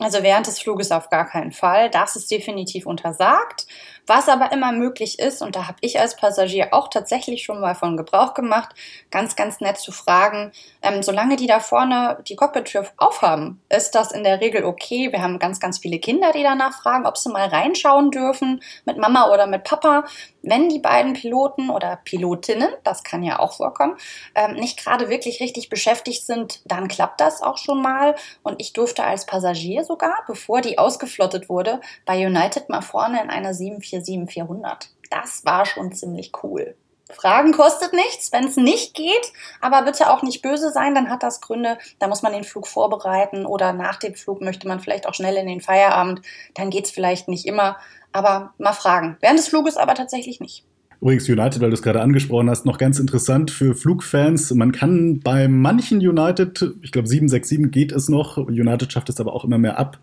[0.00, 1.90] Also während des Fluges auf gar keinen Fall.
[1.90, 3.66] Das ist definitiv untersagt.
[4.06, 7.74] Was aber immer möglich ist, und da habe ich als Passagier auch tatsächlich schon mal
[7.74, 8.70] von Gebrauch gemacht,
[9.10, 14.12] ganz, ganz nett zu fragen, ähm, solange die da vorne die Cockpit-Tür aufhaben, ist das
[14.12, 15.12] in der Regel okay.
[15.12, 18.96] Wir haben ganz, ganz viele Kinder, die danach fragen, ob sie mal reinschauen dürfen mit
[18.96, 20.04] Mama oder mit Papa.
[20.42, 23.96] Wenn die beiden Piloten oder Pilotinnen, das kann ja auch vorkommen,
[24.34, 28.14] ähm, nicht gerade wirklich richtig beschäftigt sind, dann klappt das auch schon mal.
[28.42, 33.30] Und ich durfte als Passagier sogar, bevor die ausgeflottet wurde, bei United mal vorne in
[33.30, 33.54] einer
[33.92, 34.88] 747-400.
[35.10, 36.74] Das war schon ziemlich cool.
[37.12, 41.22] Fragen kostet nichts, wenn es nicht geht, aber bitte auch nicht böse sein, dann hat
[41.22, 45.08] das Gründe, da muss man den Flug vorbereiten oder nach dem Flug möchte man vielleicht
[45.08, 46.22] auch schnell in den Feierabend,
[46.54, 47.76] dann geht es vielleicht nicht immer,
[48.12, 49.16] aber mal fragen.
[49.20, 50.64] Während des Fluges aber tatsächlich nicht.
[51.00, 54.52] Übrigens United, weil du es gerade angesprochen hast, noch ganz interessant für Flugfans.
[54.52, 59.32] Man kann bei manchen United, ich glaube 767 geht es noch, United schafft es aber
[59.32, 59.98] auch immer mehr ab,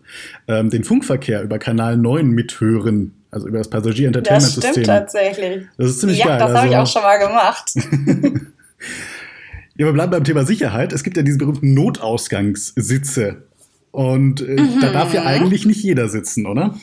[0.48, 3.17] ähm, den Funkverkehr über Kanal 9 mithören.
[3.30, 4.62] Also über das Passagier-Entertainment-System.
[4.62, 5.66] Das stimmt tatsächlich.
[5.76, 6.38] Das ist ziemlich ja, geil.
[6.38, 7.72] das habe also, ich auch schon mal gemacht.
[9.76, 10.92] ja, wir bleiben beim Thema Sicherheit.
[10.92, 13.42] Es gibt ja diese berühmten Notausgangssitze.
[13.90, 14.80] Und äh, mhm.
[14.80, 16.74] da darf ja eigentlich nicht jeder sitzen, oder?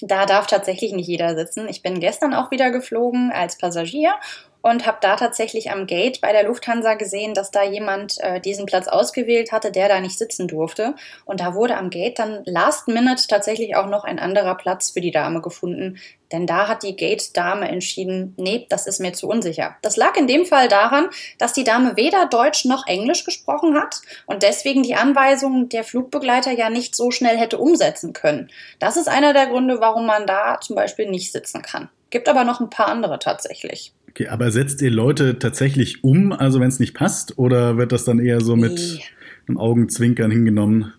[0.00, 1.68] Da darf tatsächlich nicht jeder sitzen.
[1.68, 4.14] Ich bin gestern auch wieder geflogen als Passagier
[4.62, 8.66] und habe da tatsächlich am Gate bei der Lufthansa gesehen, dass da jemand äh, diesen
[8.66, 10.94] Platz ausgewählt hatte, der da nicht sitzen durfte.
[11.24, 15.00] Und da wurde am Gate dann last minute tatsächlich auch noch ein anderer Platz für
[15.00, 15.98] die Dame gefunden.
[16.32, 19.76] Denn da hat die Gate-Dame entschieden, nee, das ist mir zu unsicher.
[19.82, 24.00] Das lag in dem Fall daran, dass die Dame weder Deutsch noch Englisch gesprochen hat
[24.26, 28.50] und deswegen die Anweisungen der Flugbegleiter ja nicht so schnell hätte umsetzen können.
[28.78, 31.90] Das ist einer der Gründe, warum man da zum Beispiel nicht sitzen kann.
[32.08, 33.92] Gibt aber noch ein paar andere tatsächlich.
[34.12, 38.04] Okay, aber setzt ihr Leute tatsächlich um, also wenn es nicht passt, oder wird das
[38.04, 39.02] dann eher so mit nee.
[39.48, 40.92] einem Augenzwinkern hingenommen?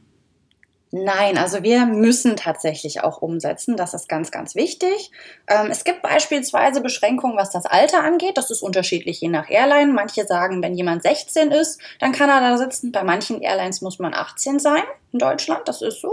[0.96, 3.78] Nein, also wir müssen tatsächlich auch umsetzen.
[3.78, 5.12] Das ist ganz, ganz wichtig.
[5.48, 8.38] Ähm, es gibt beispielsweise Beschränkungen, was das Alter angeht.
[8.38, 9.94] Das ist unterschiedlich je nach Airline.
[9.94, 12.92] Manche sagen, wenn jemand 16 ist, dann kann er da sitzen.
[12.92, 15.68] Bei manchen Airlines muss man 18 sein in Deutschland.
[15.68, 16.12] Das ist so.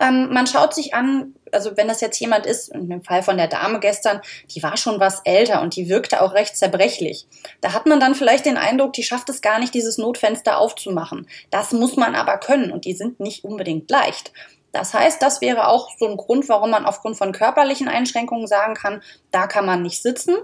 [0.00, 3.36] Ähm, man schaut sich an, also wenn das jetzt jemand ist, in dem Fall von
[3.36, 4.20] der Dame gestern,
[4.54, 7.26] die war schon was älter und die wirkte auch recht zerbrechlich.
[7.60, 11.26] Da hat man dann vielleicht den Eindruck, die schafft es gar nicht, dieses Notfenster aufzumachen.
[11.50, 14.32] Das muss man aber können und die sind nicht unbedingt leicht.
[14.72, 18.74] Das heißt, das wäre auch so ein Grund, warum man aufgrund von körperlichen Einschränkungen sagen
[18.74, 20.34] kann, da kann man nicht sitzen.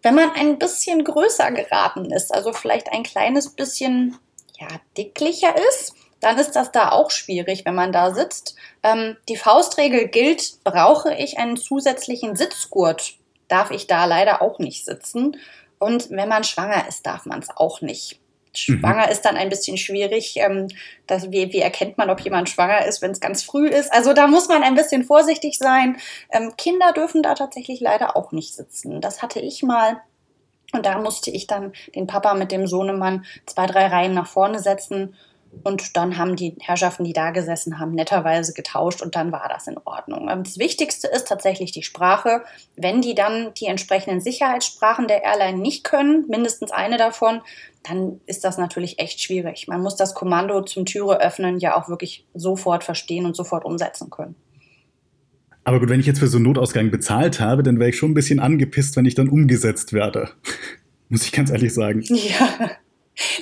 [0.00, 4.18] Wenn man ein bisschen größer geraten ist, also vielleicht ein kleines bisschen
[4.58, 8.54] ja, dicklicher ist, dann ist das da auch schwierig, wenn man da sitzt.
[8.82, 13.14] Ähm, die Faustregel gilt, brauche ich einen zusätzlichen Sitzgurt,
[13.48, 15.36] darf ich da leider auch nicht sitzen.
[15.80, 18.20] Und wenn man schwanger ist, darf man es auch nicht.
[18.54, 19.12] Schwanger mhm.
[19.12, 20.36] ist dann ein bisschen schwierig.
[20.36, 20.68] Ähm,
[21.08, 23.92] das, wie, wie erkennt man, ob jemand schwanger ist, wenn es ganz früh ist?
[23.92, 25.96] Also da muss man ein bisschen vorsichtig sein.
[26.30, 29.00] Ähm, Kinder dürfen da tatsächlich leider auch nicht sitzen.
[29.00, 30.00] Das hatte ich mal.
[30.72, 34.60] Und da musste ich dann den Papa mit dem Sohnemann zwei, drei Reihen nach vorne
[34.60, 35.16] setzen
[35.64, 39.66] und dann haben die Herrschaften, die da gesessen haben, netterweise getauscht und dann war das
[39.66, 40.26] in Ordnung.
[40.26, 42.42] Das Wichtigste ist tatsächlich die Sprache.
[42.76, 47.42] Wenn die dann die entsprechenden Sicherheitssprachen der Airline nicht können, mindestens eine davon,
[47.84, 49.68] dann ist das natürlich echt schwierig.
[49.68, 54.10] Man muss das Kommando zum Türe öffnen ja auch wirklich sofort verstehen und sofort umsetzen
[54.10, 54.36] können.
[55.64, 58.12] Aber gut, wenn ich jetzt für so einen Notausgang bezahlt habe, dann wäre ich schon
[58.12, 60.30] ein bisschen angepisst, wenn ich dann umgesetzt werde.
[61.08, 62.02] Muss ich ganz ehrlich sagen.
[62.08, 62.70] Ja.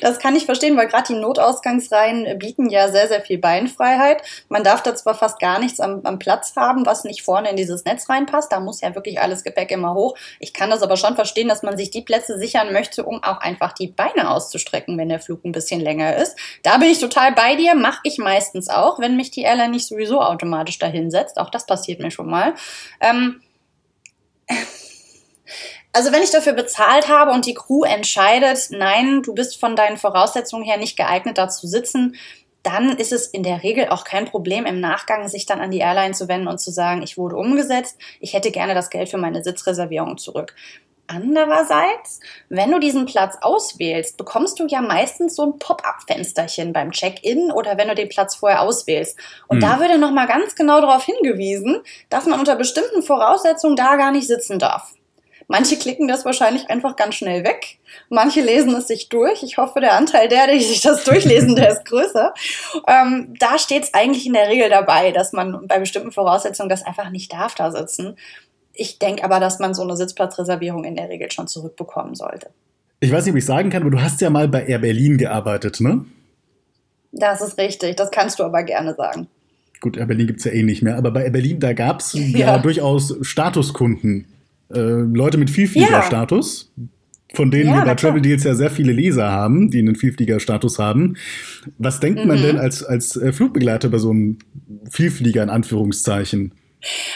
[0.00, 4.22] Das kann ich verstehen, weil gerade die Notausgangsreihen bieten ja sehr, sehr viel Beinfreiheit.
[4.48, 7.56] Man darf da zwar fast gar nichts am, am, Platz haben, was nicht vorne in
[7.56, 8.52] dieses Netz reinpasst.
[8.52, 10.16] Da muss ja wirklich alles Gepäck immer hoch.
[10.38, 13.38] Ich kann das aber schon verstehen, dass man sich die Plätze sichern möchte, um auch
[13.38, 16.36] einfach die Beine auszustrecken, wenn der Flug ein bisschen länger ist.
[16.62, 19.86] Da bin ich total bei dir, mache ich meistens auch, wenn mich die Airline nicht
[19.86, 21.38] sowieso automatisch dahinsetzt.
[21.38, 22.54] Auch das passiert mir schon mal.
[23.00, 23.40] Ähm,
[25.92, 29.96] also wenn ich dafür bezahlt habe und die Crew entscheidet, nein, du bist von deinen
[29.96, 32.16] Voraussetzungen her nicht geeignet, da zu sitzen,
[32.62, 35.78] dann ist es in der Regel auch kein Problem, im Nachgang sich dann an die
[35.78, 39.18] Airline zu wenden und zu sagen, ich wurde umgesetzt, ich hätte gerne das Geld für
[39.18, 40.54] meine Sitzreservierung zurück.
[41.06, 47.50] Andererseits, wenn du diesen Platz auswählst, bekommst du ja meistens so ein Pop-up-Fensterchen beim Check-in
[47.50, 49.18] oder wenn du den Platz vorher auswählst.
[49.48, 49.62] Und mhm.
[49.62, 54.12] da wird dann nochmal ganz genau darauf hingewiesen, dass man unter bestimmten Voraussetzungen da gar
[54.12, 54.92] nicht sitzen darf.
[55.50, 57.80] Manche klicken das wahrscheinlich einfach ganz schnell weg.
[58.08, 59.42] Manche lesen es sich durch.
[59.42, 62.32] Ich hoffe, der Anteil der, die sich das durchlesen, der ist größer.
[62.86, 66.86] Ähm, da steht es eigentlich in der Regel dabei, dass man bei bestimmten Voraussetzungen das
[66.86, 68.14] einfach nicht darf da sitzen.
[68.74, 72.50] Ich denke aber, dass man so eine Sitzplatzreservierung in der Regel schon zurückbekommen sollte.
[73.00, 75.18] Ich weiß nicht, ob ich sagen kann, aber du hast ja mal bei Air Berlin
[75.18, 76.04] gearbeitet, ne?
[77.10, 79.26] Das ist richtig, das kannst du aber gerne sagen.
[79.80, 81.98] Gut, Air Berlin gibt es ja eh nicht mehr, aber bei Air Berlin, da gab
[81.98, 82.38] es ja.
[82.38, 84.26] ja durchaus Statuskunden
[84.72, 86.84] äh, Leute mit Vielfliegerstatus, ja.
[87.34, 90.78] von denen ja, wir bei Travel Deals ja sehr viele Leser haben, die einen Vielfliegerstatus
[90.78, 91.16] haben.
[91.78, 92.28] Was denkt mhm.
[92.28, 94.38] man denn als, als äh, Flugbegleiter bei so einem
[94.90, 96.54] Vielflieger in Anführungszeichen?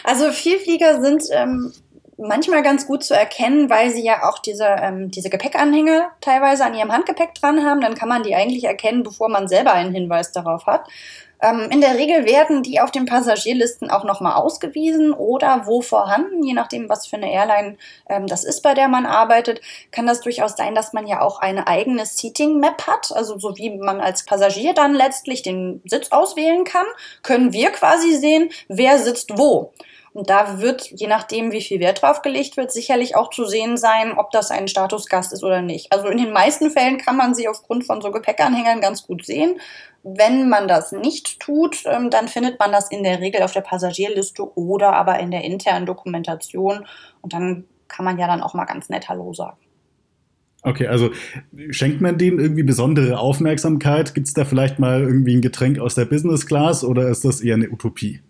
[0.05, 1.73] Also Vielflieger sind ähm,
[2.17, 6.75] manchmal ganz gut zu erkennen, weil sie ja auch diese, ähm, diese Gepäckanhänge teilweise an
[6.75, 7.81] ihrem Handgepäck dran haben.
[7.81, 10.87] Dann kann man die eigentlich erkennen, bevor man selber einen Hinweis darauf hat.
[11.45, 16.43] Ähm, in der Regel werden die auf den Passagierlisten auch nochmal ausgewiesen oder wo vorhanden,
[16.43, 17.77] je nachdem, was für eine Airline
[18.09, 21.41] ähm, das ist, bei der man arbeitet, kann das durchaus sein, dass man ja auch
[21.41, 26.13] eine eigene Seating Map hat, also so wie man als Passagier dann letztlich den Sitz
[26.13, 26.87] auswählen kann,
[27.23, 29.73] können wir quasi sehen, wer sitzt wo.
[30.15, 33.77] Und da wird, je nachdem, wie viel Wert drauf gelegt wird, sicherlich auch zu sehen
[33.77, 35.93] sein, ob das ein Statusgast ist oder nicht.
[35.93, 39.61] Also in den meisten Fällen kann man sie aufgrund von so Gepäckanhängern ganz gut sehen.
[40.05, 43.63] Wenn man das nicht tut, ähm, dann findet man das in der Regel auf der
[43.63, 46.87] Passagierliste oder aber in der internen Dokumentation.
[47.23, 49.57] Und dann kann man ja dann auch mal ganz nett Hallo sagen.
[50.63, 51.11] Okay, also
[51.71, 54.15] schenkt man denen irgendwie besondere Aufmerksamkeit?
[54.15, 57.43] Gibt es da vielleicht mal irgendwie ein Getränk aus der Business Class oder ist das
[57.43, 58.21] eher eine Utopie?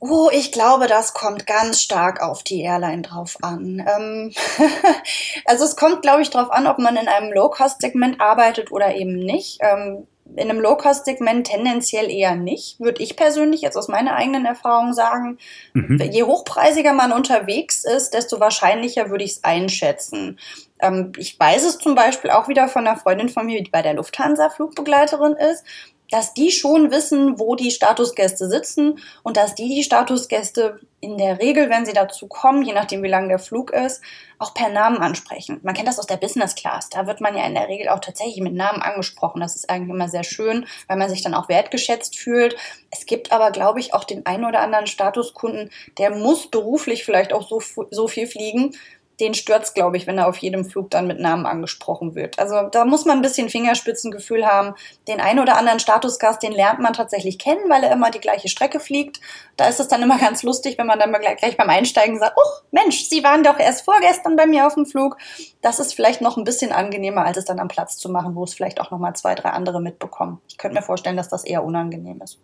[0.00, 3.84] Oh, ich glaube, das kommt ganz stark auf die Airline drauf an.
[3.84, 4.32] Ähm
[5.44, 9.16] also es kommt, glaube ich, darauf an, ob man in einem Low-Cost-Segment arbeitet oder eben
[9.16, 9.58] nicht.
[9.60, 14.92] Ähm in einem Low-Cost-Segment tendenziell eher nicht, würde ich persönlich jetzt aus meiner eigenen Erfahrung
[14.92, 15.38] sagen.
[15.72, 16.00] Mhm.
[16.10, 20.38] Je hochpreisiger man unterwegs ist, desto wahrscheinlicher würde ich es einschätzen.
[20.80, 23.82] Ähm, ich weiß es zum Beispiel auch wieder von einer Freundin von mir, die bei
[23.82, 25.64] der Lufthansa Flugbegleiterin ist
[26.10, 31.40] dass die schon wissen, wo die Statusgäste sitzen und dass die die Statusgäste in der
[31.40, 34.02] Regel, wenn sie dazu kommen, je nachdem wie lang der Flug ist,
[34.38, 35.60] auch per Namen ansprechen.
[35.62, 36.88] Man kennt das aus der Business Class.
[36.88, 39.40] Da wird man ja in der Regel auch tatsächlich mit Namen angesprochen.
[39.40, 42.56] Das ist eigentlich immer sehr schön, weil man sich dann auch wertgeschätzt fühlt.
[42.90, 47.32] Es gibt aber, glaube ich, auch den einen oder anderen Statuskunden, der muss beruflich vielleicht
[47.32, 48.74] auch so, so viel fliegen,
[49.20, 52.38] den stört's, glaube ich, wenn er auf jedem Flug dann mit Namen angesprochen wird.
[52.38, 54.74] Also da muss man ein bisschen Fingerspitzengefühl haben.
[55.08, 58.48] Den einen oder anderen Statusgast, den lernt man tatsächlich kennen, weil er immer die gleiche
[58.48, 59.20] Strecke fliegt.
[59.56, 62.62] Da ist es dann immer ganz lustig, wenn man dann gleich, beim Einsteigen sagt, oh
[62.70, 65.16] Mensch, Sie waren doch erst vorgestern bei mir auf dem Flug.
[65.62, 68.44] Das ist vielleicht noch ein bisschen angenehmer, als es dann am Platz zu machen, wo
[68.44, 70.40] es vielleicht auch noch mal zwei, drei andere mitbekommen.
[70.48, 72.38] Ich könnte mir vorstellen, dass das eher unangenehm ist.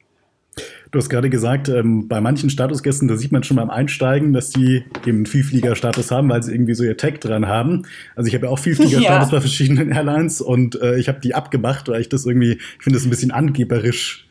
[0.91, 4.51] Du hast gerade gesagt, ähm, bei manchen Statusgästen, da sieht man schon beim Einsteigen, dass
[4.51, 7.87] die eben einen Vielflieger-Status haben, weil sie irgendwie so ihr Tag dran haben.
[8.15, 9.37] Also ich habe ja auch Vielflieger-Status ja.
[9.37, 12.99] bei verschiedenen Airlines und äh, ich habe die abgemacht, weil ich das irgendwie, ich finde
[12.99, 14.29] das ein bisschen angeberisch.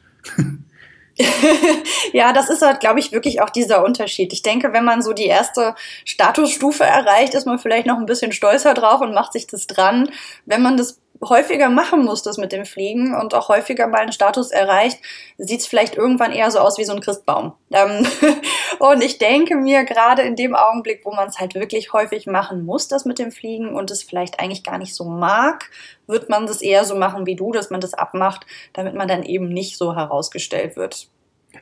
[2.13, 4.33] ja, das ist halt, glaube ich, wirklich auch dieser Unterschied.
[4.33, 8.31] Ich denke, wenn man so die erste Statusstufe erreicht, ist man vielleicht noch ein bisschen
[8.31, 10.09] stolzer drauf und macht sich das dran.
[10.45, 14.12] Wenn man das häufiger machen muss, das mit dem Fliegen und auch häufiger mal einen
[14.12, 14.99] Status erreicht,
[15.38, 17.53] sieht es vielleicht irgendwann eher so aus wie so ein Christbaum.
[17.71, 18.05] Ähm
[18.79, 22.65] und ich denke mir, gerade in dem Augenblick, wo man es halt wirklich häufig machen
[22.65, 25.69] muss, das mit dem Fliegen und es vielleicht eigentlich gar nicht so mag,
[26.07, 29.23] wird man das eher so machen wie du, dass man das abmacht, damit man dann
[29.23, 31.07] eben nicht so herausgestellt wird.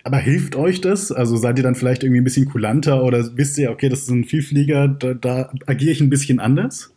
[0.04, 1.12] Aber hilft euch das?
[1.12, 4.10] Also seid ihr dann vielleicht irgendwie ein bisschen kulanter oder wisst ihr, okay, das ist
[4.10, 6.93] ein Vielflieger, da, da agiere ich ein bisschen anders?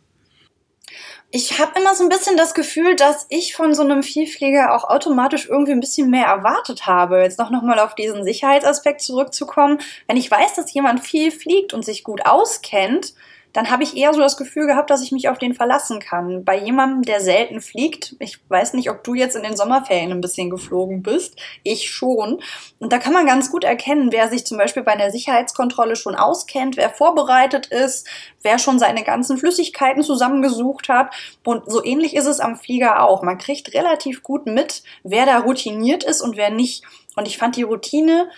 [1.35, 4.85] Ich habe immer so ein bisschen das Gefühl, dass ich von so einem Vielflieger auch
[4.85, 7.19] automatisch irgendwie ein bisschen mehr erwartet habe.
[7.19, 9.79] Jetzt noch, noch mal auf diesen Sicherheitsaspekt zurückzukommen.
[10.07, 13.15] Wenn ich weiß, dass jemand viel fliegt und sich gut auskennt,
[13.55, 16.43] dann habe ich eher so das Gefühl gehabt, dass ich mich auf den verlassen kann.
[16.43, 20.19] Bei jemandem, der selten fliegt, ich weiß nicht, ob du jetzt in den Sommerferien ein
[20.19, 22.41] bisschen geflogen bist, ich schon.
[22.79, 26.15] Und da kann man ganz gut erkennen, wer sich zum Beispiel bei einer Sicherheitskontrolle schon
[26.15, 28.05] auskennt, wer vorbereitet ist,
[28.41, 31.15] wer schon seine ganzen Flüssigkeiten zusammengesucht hat.
[31.45, 33.23] Und so ähnlich ist es am Flieger auch.
[33.23, 36.83] Man kriegt relativ gut mit, wer da routiniert ist und wer nicht.
[37.15, 38.29] Und ich fand die Routine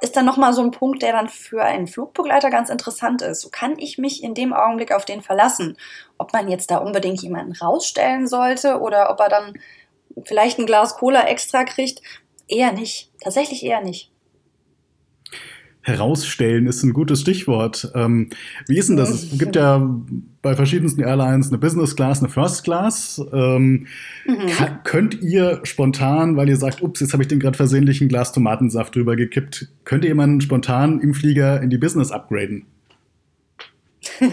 [0.00, 3.40] ist dann nochmal so ein Punkt, der dann für einen Flugbegleiter ganz interessant ist.
[3.40, 5.76] So kann ich mich in dem Augenblick auf den verlassen.
[6.18, 9.54] Ob man jetzt da unbedingt jemanden rausstellen sollte oder ob er dann
[10.24, 12.02] vielleicht ein Glas Cola extra kriegt,
[12.48, 13.12] eher nicht.
[13.22, 14.10] Tatsächlich eher nicht
[15.86, 17.92] herausstellen ist ein gutes Stichwort.
[17.94, 18.30] Ähm,
[18.66, 19.10] wie ist denn das?
[19.10, 19.88] Es gibt ja
[20.42, 23.24] bei verschiedensten Airlines eine Business Class, eine First Class.
[23.32, 23.86] Ähm,
[24.26, 24.50] mhm.
[24.82, 28.32] Könnt ihr spontan, weil ihr sagt, ups, jetzt habe ich den gerade versehentlich ein Glas
[28.32, 32.66] Tomatensaft drüber gekippt, könnt ihr jemanden spontan im Flieger in die Business upgraden?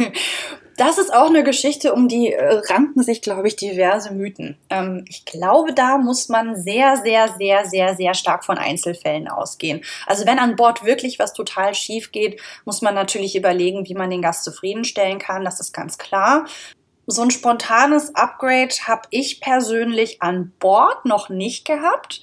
[0.77, 4.57] Das ist auch eine Geschichte, um die äh, ranken sich, glaube ich, diverse Mythen.
[4.69, 9.83] Ähm, ich glaube, da muss man sehr, sehr, sehr, sehr, sehr stark von Einzelfällen ausgehen.
[10.07, 14.09] Also wenn an Bord wirklich was total schief geht, muss man natürlich überlegen, wie man
[14.09, 15.45] den Gast zufriedenstellen kann.
[15.45, 16.45] Das ist ganz klar.
[17.05, 22.21] So ein spontanes Upgrade habe ich persönlich an Bord noch nicht gehabt.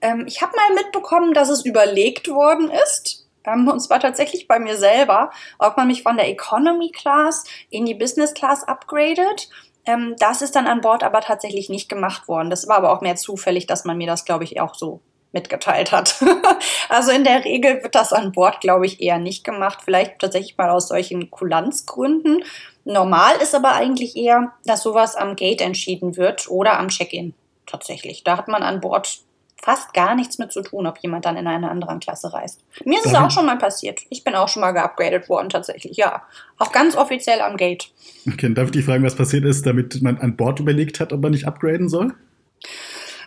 [0.00, 4.76] Ähm, ich habe mal mitbekommen, dass es überlegt worden ist und zwar tatsächlich bei mir
[4.76, 9.48] selber, ob man mich von der Economy Class in die Business Class upgradet.
[9.84, 12.50] Ähm, das ist dann an Bord aber tatsächlich nicht gemacht worden.
[12.50, 15.00] Das war aber auch mehr zufällig, dass man mir das, glaube ich, auch so
[15.32, 16.22] mitgeteilt hat.
[16.88, 19.80] also in der Regel wird das an Bord, glaube ich, eher nicht gemacht.
[19.84, 22.44] Vielleicht tatsächlich mal aus solchen Kulanzgründen.
[22.84, 27.34] Normal ist aber eigentlich eher, dass sowas am Gate entschieden wird oder am Check-in.
[27.66, 28.24] Tatsächlich.
[28.24, 29.20] Da hat man an Bord
[29.62, 32.60] fast gar nichts mit zu tun, ob jemand dann in eine andere Klasse reist.
[32.84, 34.00] Mir ist es auch schon mal passiert.
[34.10, 36.22] Ich bin auch schon mal geupgradet worden, tatsächlich, ja.
[36.58, 37.90] Auch ganz offiziell am Gate.
[38.28, 41.22] Okay, darf ich dich fragen, was passiert ist, damit man an Bord überlegt hat, ob
[41.22, 42.12] man nicht upgraden soll?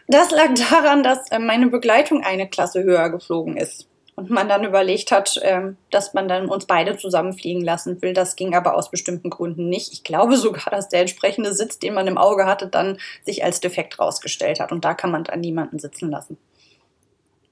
[0.08, 4.63] Das lag daran, dass äh, meine Begleitung eine Klasse höher geflogen ist und man dann
[4.63, 8.13] überlegt hat, ähm, dass man dann uns beide zusammenfliegen lassen will.
[8.13, 9.91] Das ging aber aus bestimmten Gründen nicht.
[9.91, 13.60] Ich glaube sogar, dass der entsprechende Sitz, den man im Auge hatte, dann sich als
[13.60, 14.71] defekt rausgestellt hat.
[14.71, 16.38] Und da kann man dann niemanden sitzen lassen.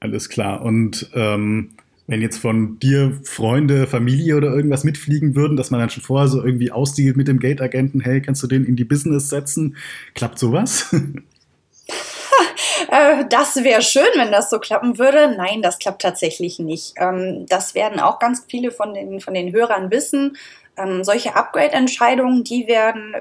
[0.00, 0.62] Alles klar.
[0.62, 1.70] Und ähm,
[2.06, 6.28] wenn jetzt von dir Freunde, Familie oder irgendwas mitfliegen würden, dass man dann schon vorher
[6.28, 9.76] so irgendwie ausdealt mit dem Gate-Agenten, hey, kannst du den in die Business setzen?
[10.14, 10.94] Klappt sowas?
[12.90, 15.34] Äh, das wäre schön, wenn das so klappen würde.
[15.36, 16.94] Nein, das klappt tatsächlich nicht.
[16.98, 20.36] Ähm, das werden auch ganz viele von den, von den Hörern wissen.
[20.76, 23.16] Ähm, solche Upgrade-Entscheidungen, die werden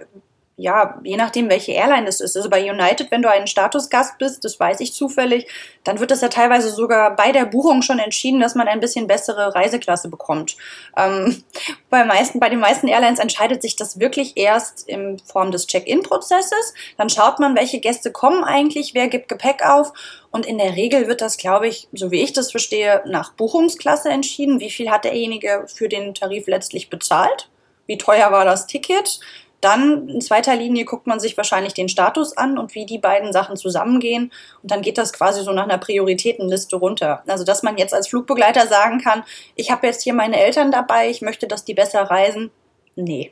[0.55, 2.37] ja, je nachdem, welche Airline es ist.
[2.37, 5.47] Also bei United, wenn du ein Statusgast bist, das weiß ich zufällig,
[5.83, 9.07] dann wird das ja teilweise sogar bei der Buchung schon entschieden, dass man ein bisschen
[9.07, 10.55] bessere Reiseklasse bekommt.
[10.95, 11.43] Ähm,
[11.89, 16.75] bei, meisten, bei den meisten Airlines entscheidet sich das wirklich erst in Form des Check-in-Prozesses.
[16.97, 19.91] Dann schaut man, welche Gäste kommen eigentlich, wer gibt Gepäck auf.
[20.29, 24.09] Und in der Regel wird das, glaube ich, so wie ich das verstehe, nach Buchungsklasse
[24.09, 24.59] entschieden.
[24.59, 27.49] Wie viel hat derjenige für den Tarif letztlich bezahlt?
[27.85, 29.19] Wie teuer war das Ticket?
[29.63, 33.31] Dann in zweiter Linie guckt man sich wahrscheinlich den Status an und wie die beiden
[33.31, 34.29] Sachen zusammengehen.
[34.61, 37.23] Und dann geht das quasi so nach einer Prioritätenliste runter.
[37.27, 39.23] Also dass man jetzt als Flugbegleiter sagen kann,
[39.55, 42.51] ich habe jetzt hier meine Eltern dabei, ich möchte, dass die besser reisen.
[42.97, 43.31] Nee.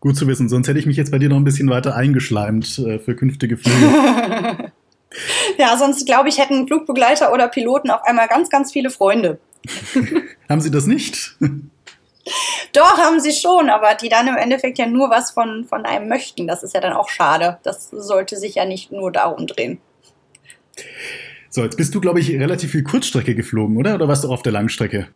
[0.00, 2.78] Gut zu wissen, sonst hätte ich mich jetzt bei dir noch ein bisschen weiter eingeschleimt
[2.80, 4.72] äh, für künftige Flüge.
[5.58, 9.38] ja, sonst glaube ich, hätten Flugbegleiter oder Piloten auf einmal ganz, ganz viele Freunde.
[10.48, 11.36] Haben sie das nicht?
[12.72, 16.08] Doch, haben sie schon, aber die dann im Endeffekt ja nur was von, von einem
[16.08, 16.46] möchten.
[16.46, 17.58] Das ist ja dann auch schade.
[17.62, 19.80] Das sollte sich ja nicht nur darum drehen.
[21.50, 23.94] So, jetzt bist du, glaube ich, relativ viel Kurzstrecke geflogen, oder?
[23.94, 25.08] Oder warst du auch auf der Langstrecke?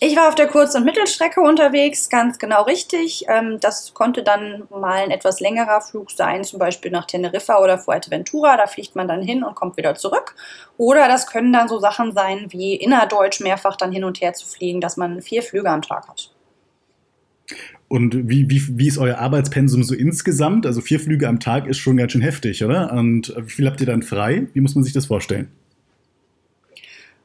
[0.00, 3.24] Ich war auf der Kurz- und Mittelstrecke unterwegs, ganz genau richtig.
[3.28, 7.78] Ähm, das konnte dann mal ein etwas längerer Flug sein, zum Beispiel nach Teneriffa oder
[7.78, 8.56] Fuerteventura.
[8.56, 10.34] Da fliegt man dann hin und kommt wieder zurück.
[10.76, 14.46] Oder das können dann so Sachen sein, wie innerdeutsch mehrfach dann hin und her zu
[14.46, 16.33] fliegen, dass man vier Flüge am Tag hat.
[17.88, 20.66] Und wie, wie, wie ist euer Arbeitspensum so insgesamt?
[20.66, 22.92] Also vier Flüge am Tag ist schon ganz schön heftig, oder?
[22.92, 24.46] Und wie viel habt ihr dann frei?
[24.52, 25.48] Wie muss man sich das vorstellen?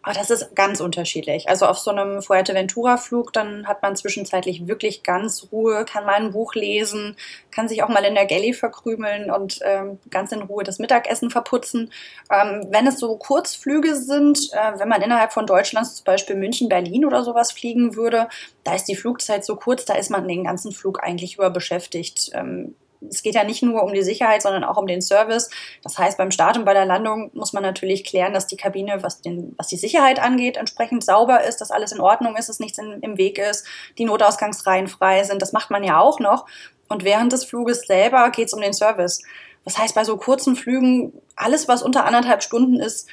[0.10, 1.49] Oh, das ist ganz unterschiedlich.
[1.49, 6.32] Also auf so einem Fuerteventura-Flug, dann hat man zwischenzeitlich wirklich ganz Ruhe, kann mal ein
[6.32, 7.16] Buch lesen,
[7.51, 11.30] kann sich auch mal in der Galley verkrümeln und ähm, ganz in Ruhe das Mittagessen
[11.30, 11.91] verputzen.
[12.32, 16.70] Ähm, wenn es so Kurzflüge sind, äh, wenn man innerhalb von Deutschland zum Beispiel München,
[16.70, 18.30] Berlin oder sowas fliegen würde,
[18.64, 22.32] da ist die Flugzeit so kurz, da ist man den ganzen Flug eigentlich über beschäftigt.
[22.34, 22.74] Ähm,
[23.08, 25.50] es geht ja nicht nur um die Sicherheit, sondern auch um den Service.
[25.84, 29.04] Das heißt, beim Start und bei der Landung muss man natürlich klären, dass die Kabine,
[29.04, 32.60] was, den, was die Sicherheit angeht, entsprechend sauber ist, dass alles in Ordnung ist, dass
[32.60, 33.66] nichts in, im Weg ist,
[33.97, 35.41] die Notausgangsreihen frei sind.
[35.41, 36.45] Das macht man ja auch noch.
[36.89, 39.22] Und während des Fluges selber geht es um den Service.
[39.64, 43.08] Das heißt, bei so kurzen Flügen, alles, was unter anderthalb Stunden ist,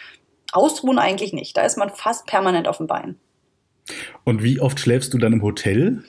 [0.52, 1.56] ausruhen eigentlich nicht.
[1.56, 3.16] Da ist man fast permanent auf dem Bein.
[4.24, 6.02] Und wie oft schläfst du dann im Hotel?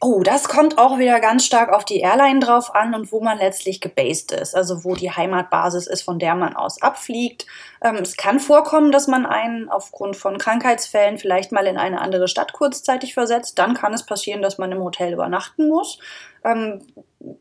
[0.00, 3.38] Oh, das kommt auch wieder ganz stark auf die Airline drauf an und wo man
[3.38, 7.46] letztlich gebased ist, also wo die Heimatbasis ist, von der man aus abfliegt.
[7.82, 12.28] Ähm, es kann vorkommen, dass man einen aufgrund von Krankheitsfällen vielleicht mal in eine andere
[12.28, 13.58] Stadt kurzzeitig versetzt.
[13.58, 15.98] Dann kann es passieren, dass man im Hotel übernachten muss.
[16.44, 16.80] Ähm,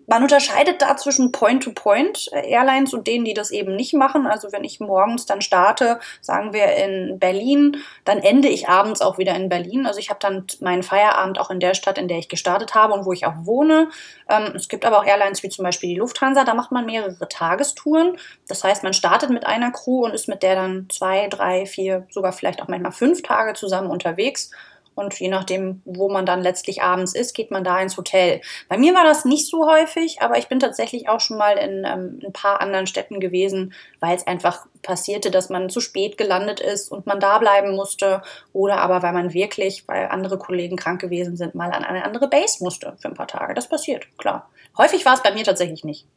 [0.07, 4.25] man unterscheidet da zwischen Point-to-Point-Airlines und denen, die das eben nicht machen.
[4.25, 9.19] Also wenn ich morgens dann starte, sagen wir in Berlin, dann ende ich abends auch
[9.19, 9.85] wieder in Berlin.
[9.85, 12.93] Also ich habe dann meinen Feierabend auch in der Stadt, in der ich gestartet habe
[12.93, 13.89] und wo ich auch wohne.
[14.29, 17.27] Ähm, es gibt aber auch Airlines wie zum Beispiel die Lufthansa, da macht man mehrere
[17.27, 18.17] Tagestouren.
[18.47, 22.07] Das heißt, man startet mit einer Crew und ist mit der dann zwei, drei, vier,
[22.09, 24.49] sogar vielleicht auch manchmal fünf Tage zusammen unterwegs
[24.97, 28.41] und je nachdem, wo man dann letztlich abends ist, geht man da ins Hotel.
[28.67, 31.85] Bei mir war das nicht so häufig, aber ich bin tatsächlich auch schon mal in
[31.85, 36.59] ähm, ein paar anderen Städten gewesen, weil es einfach passierte, dass man zu spät gelandet
[36.59, 38.23] ist und man da bleiben musste.
[38.53, 42.27] Oder aber weil man wirklich, weil andere Kollegen krank gewesen sind, mal an eine andere
[42.27, 43.53] Base musste für ein paar Tage.
[43.53, 44.49] Das passiert, klar.
[44.77, 46.07] Häufig war es bei mir tatsächlich nicht.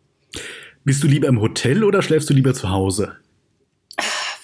[0.84, 3.16] Bist du lieber im Hotel oder schläfst du lieber zu Hause?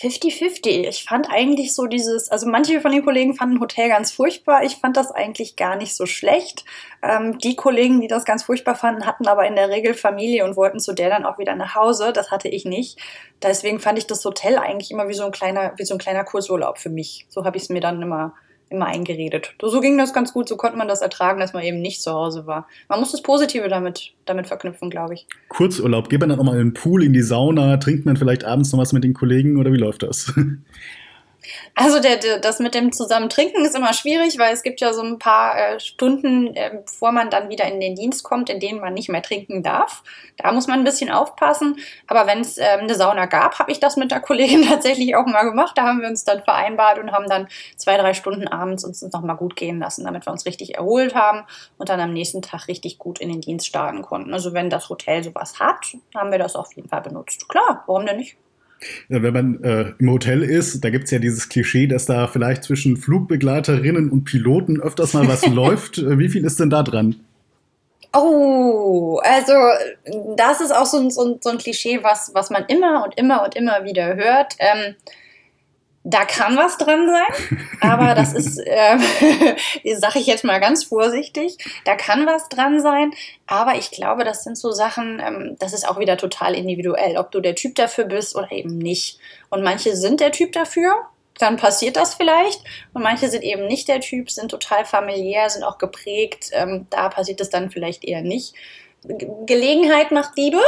[0.01, 0.89] 50-50.
[0.89, 4.63] Ich fand eigentlich so dieses, also manche von den Kollegen fanden Hotel ganz furchtbar.
[4.65, 6.65] Ich fand das eigentlich gar nicht so schlecht.
[7.03, 10.57] Ähm, die Kollegen, die das ganz furchtbar fanden, hatten aber in der Regel Familie und
[10.57, 12.13] wollten zu der dann auch wieder nach Hause.
[12.13, 12.99] Das hatte ich nicht.
[13.43, 16.25] Deswegen fand ich das Hotel eigentlich immer wie so ein kleiner, wie so ein kleiner
[16.25, 17.27] Kursurlaub für mich.
[17.29, 18.35] So habe ich es mir dann immer
[18.69, 19.55] immer eingeredet.
[19.61, 22.13] So ging das ganz gut, so konnte man das ertragen, dass man eben nicht zu
[22.13, 22.67] Hause war.
[22.89, 25.27] Man muss das Positive damit, damit verknüpfen, glaube ich.
[25.49, 28.45] Kurzurlaub, geht man dann auch mal in den Pool, in die Sauna, trinkt man vielleicht
[28.45, 30.33] abends noch was mit den Kollegen oder wie läuft das?
[31.75, 35.03] Also der, der, das mit dem Zusammentrinken ist immer schwierig, weil es gibt ja so
[35.03, 38.81] ein paar äh, Stunden, äh, bevor man dann wieder in den Dienst kommt, in denen
[38.81, 40.03] man nicht mehr trinken darf.
[40.37, 41.77] Da muss man ein bisschen aufpassen.
[42.07, 45.27] Aber wenn es äh, eine Sauna gab, habe ich das mit der Kollegin tatsächlich auch
[45.27, 45.77] mal gemacht.
[45.77, 49.23] Da haben wir uns dann vereinbart und haben dann zwei, drei Stunden abends uns noch
[49.23, 51.45] mal gut gehen lassen, damit wir uns richtig erholt haben
[51.79, 54.33] und dann am nächsten Tag richtig gut in den Dienst starten konnten.
[54.33, 57.49] Also wenn das Hotel sowas hat, haben wir das auf jeden Fall benutzt.
[57.49, 58.37] Klar, warum denn nicht?
[59.09, 62.65] Wenn man äh, im Hotel ist, da gibt es ja dieses Klischee, dass da vielleicht
[62.65, 65.99] zwischen Flugbegleiterinnen und Piloten öfters mal was läuft.
[65.99, 67.17] Äh, wie viel ist denn da dran?
[68.13, 69.53] Oh, also
[70.37, 73.19] das ist auch so ein, so ein, so ein Klischee, was, was man immer und
[73.19, 74.55] immer und immer wieder hört.
[74.59, 74.95] Ähm,
[76.09, 78.97] da kann was dran sein, aber das ist, äh,
[79.97, 83.13] sage ich jetzt mal ganz vorsichtig, da kann was dran sein,
[83.49, 87.33] aber ich glaube, das sind so Sachen, ähm, das ist auch wieder total individuell, ob
[87.33, 89.19] du der Typ dafür bist oder eben nicht.
[89.51, 90.93] Und manche sind der Typ dafür,
[91.39, 92.63] dann passiert das vielleicht.
[92.95, 97.09] Und manche sind eben nicht der Typ, sind total familiär, sind auch geprägt, ähm, da
[97.09, 98.55] passiert es dann vielleicht eher nicht.
[99.47, 100.61] Gelegenheit macht Liebe.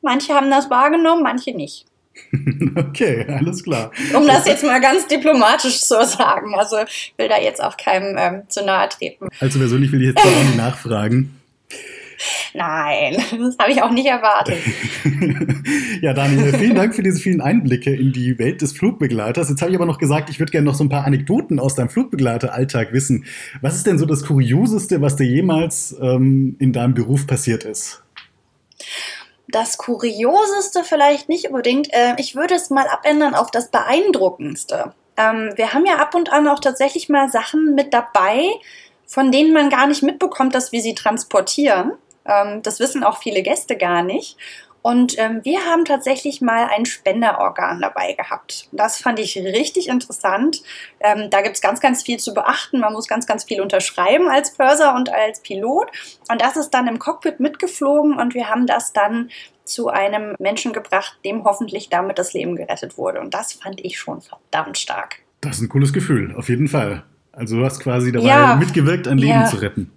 [0.00, 1.85] Manche haben das wahrgenommen, manche nicht.
[2.76, 3.90] Okay, alles klar.
[4.14, 6.54] Um das jetzt mal ganz diplomatisch zu sagen.
[6.54, 9.28] Also ich will da jetzt auch keinem ähm, zu nahe treten.
[9.40, 11.40] Also persönlich will ich jetzt auch nicht nachfragen.
[12.54, 14.58] Nein, das habe ich auch nicht erwartet.
[16.00, 19.50] ja, Daniel, vielen Dank für diese vielen Einblicke in die Welt des Flugbegleiters.
[19.50, 21.74] Jetzt habe ich aber noch gesagt, ich würde gerne noch so ein paar Anekdoten aus
[21.74, 23.26] deinem Flugbegleiteralltag wissen.
[23.60, 28.02] Was ist denn so das Kurioseste, was dir jemals ähm, in deinem Beruf passiert ist?
[29.48, 31.92] Das Kurioseste vielleicht nicht unbedingt.
[31.92, 34.94] Äh, ich würde es mal abändern auf das Beeindruckendste.
[35.16, 38.50] Ähm, wir haben ja ab und an auch tatsächlich mal Sachen mit dabei,
[39.06, 41.92] von denen man gar nicht mitbekommt, dass wir sie transportieren.
[42.26, 44.36] Ähm, das wissen auch viele Gäste gar nicht.
[44.86, 48.68] Und ähm, wir haben tatsächlich mal ein Spenderorgan dabei gehabt.
[48.70, 50.62] Das fand ich richtig interessant.
[51.00, 52.78] Ähm, da gibt es ganz, ganz viel zu beachten.
[52.78, 55.90] Man muss ganz, ganz viel unterschreiben als Purser und als Pilot.
[56.30, 59.30] Und das ist dann im Cockpit mitgeflogen und wir haben das dann
[59.64, 63.20] zu einem Menschen gebracht, dem hoffentlich damit das Leben gerettet wurde.
[63.20, 65.16] Und das fand ich schon verdammt stark.
[65.40, 67.02] Das ist ein cooles Gefühl, auf jeden Fall.
[67.32, 69.46] Also du hast quasi dabei ja, mitgewirkt, ein Leben ja.
[69.46, 69.90] zu retten.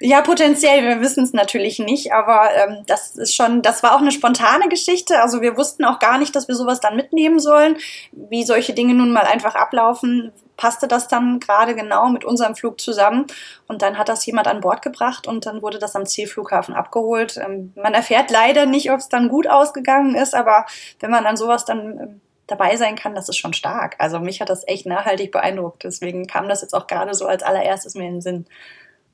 [0.00, 0.84] Ja, potenziell.
[0.84, 4.68] Wir wissen es natürlich nicht, aber ähm, das ist schon, das war auch eine spontane
[4.68, 5.20] Geschichte.
[5.20, 7.76] Also wir wussten auch gar nicht, dass wir sowas dann mitnehmen sollen.
[8.12, 12.80] Wie solche Dinge nun mal einfach ablaufen, passte das dann gerade genau mit unserem Flug
[12.80, 13.26] zusammen.
[13.66, 17.36] Und dann hat das jemand an Bord gebracht und dann wurde das am Zielflughafen abgeholt.
[17.36, 20.66] Ähm, man erfährt leider nicht, ob es dann gut ausgegangen ist, aber
[21.00, 23.96] wenn man an sowas dann ähm, dabei sein kann, das ist schon stark.
[23.98, 25.82] Also mich hat das echt nachhaltig beeindruckt.
[25.82, 28.46] Deswegen kam das jetzt auch gerade so als allererstes mir in den Sinn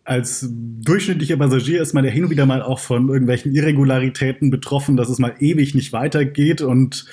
[0.05, 4.97] als durchschnittlicher Passagier ist man ja hin und wieder mal auch von irgendwelchen Irregularitäten betroffen,
[4.97, 7.07] dass es mal ewig nicht weitergeht und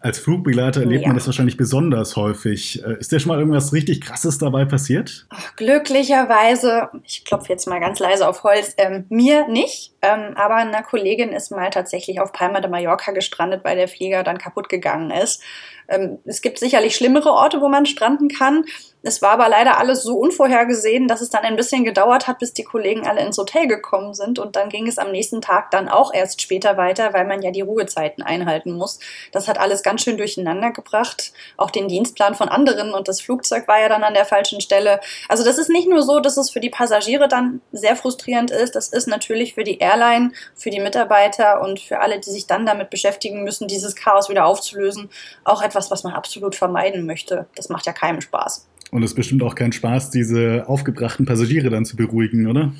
[0.00, 1.08] als Flugbegleiter erlebt ja.
[1.08, 2.84] man das wahrscheinlich besonders häufig.
[2.84, 5.26] Äh, ist dir schon mal irgendwas richtig Krasses dabei passiert?
[5.30, 9.94] Ach, glücklicherweise, ich klopfe jetzt mal ganz leise auf Holz, ähm, mir nicht.
[10.00, 14.22] Ähm, aber eine Kollegin ist mal tatsächlich auf Palma de Mallorca gestrandet, weil der Flieger
[14.22, 15.42] dann kaputt gegangen ist.
[15.88, 18.64] Ähm, es gibt sicherlich schlimmere Orte, wo man stranden kann.
[19.02, 22.52] Es war aber leider alles so unvorhergesehen, dass es dann ein bisschen gedauert hat, bis
[22.52, 24.40] die Kollegen alle ins Hotel gekommen sind.
[24.40, 27.52] Und dann ging es am nächsten Tag dann auch erst später weiter, weil man ja
[27.52, 28.98] die Ruhezeiten einhalten muss.
[29.30, 31.32] Das hat alles ganz schön durcheinander gebracht.
[31.56, 34.98] Auch den Dienstplan von anderen und das Flugzeug war ja dann an der falschen Stelle.
[35.28, 38.74] Also das ist nicht nur so, dass es für die Passagiere dann sehr frustrierend ist.
[38.74, 42.66] Das ist natürlich für die Airline, für die Mitarbeiter und für alle, die sich dann
[42.66, 45.08] damit beschäftigen müssen, dieses Chaos wieder aufzulösen,
[45.44, 47.46] auch etwas, was man absolut vermeiden möchte.
[47.54, 48.67] Das macht ja keinem Spaß.
[48.90, 52.72] Und es ist bestimmt auch kein Spaß, diese aufgebrachten Passagiere dann zu beruhigen, oder?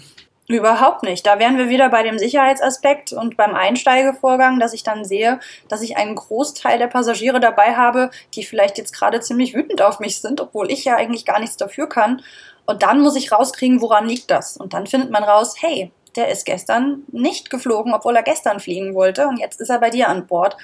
[0.49, 1.27] Überhaupt nicht.
[1.27, 5.83] Da wären wir wieder bei dem Sicherheitsaspekt und beim Einsteigevorgang, dass ich dann sehe, dass
[5.83, 10.23] ich einen Großteil der Passagiere dabei habe, die vielleicht jetzt gerade ziemlich wütend auf mich
[10.23, 12.23] sind, obwohl ich ja eigentlich gar nichts dafür kann.
[12.65, 14.57] Und dann muss ich rauskriegen, woran liegt das.
[14.57, 18.95] Und dann findet man raus, hey, der ist gestern nicht geflogen, obwohl er gestern fliegen
[18.95, 20.57] wollte und jetzt ist er bei dir an Bord.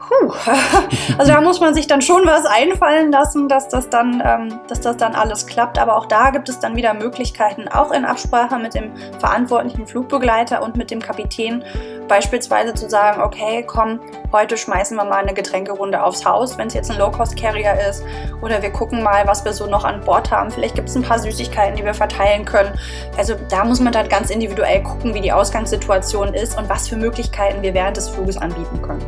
[0.00, 0.32] Puh.
[1.18, 4.80] Also da muss man sich dann schon was einfallen lassen, dass das, dann, ähm, dass
[4.80, 5.78] das dann alles klappt.
[5.78, 10.62] Aber auch da gibt es dann wieder Möglichkeiten, auch in Absprache mit dem verantwortlichen Flugbegleiter
[10.62, 11.62] und mit dem Kapitän,
[12.08, 14.00] beispielsweise zu sagen, okay, komm,
[14.32, 18.02] heute schmeißen wir mal eine Getränkerunde aufs Haus, wenn es jetzt ein Low-Cost-Carrier ist.
[18.40, 20.50] Oder wir gucken mal, was wir so noch an Bord haben.
[20.50, 22.72] Vielleicht gibt es ein paar Süßigkeiten, die wir verteilen können.
[23.18, 26.96] Also da muss man dann ganz individuell gucken, wie die Ausgangssituation ist und was für
[26.96, 29.04] Möglichkeiten wir während des Fluges anbieten können.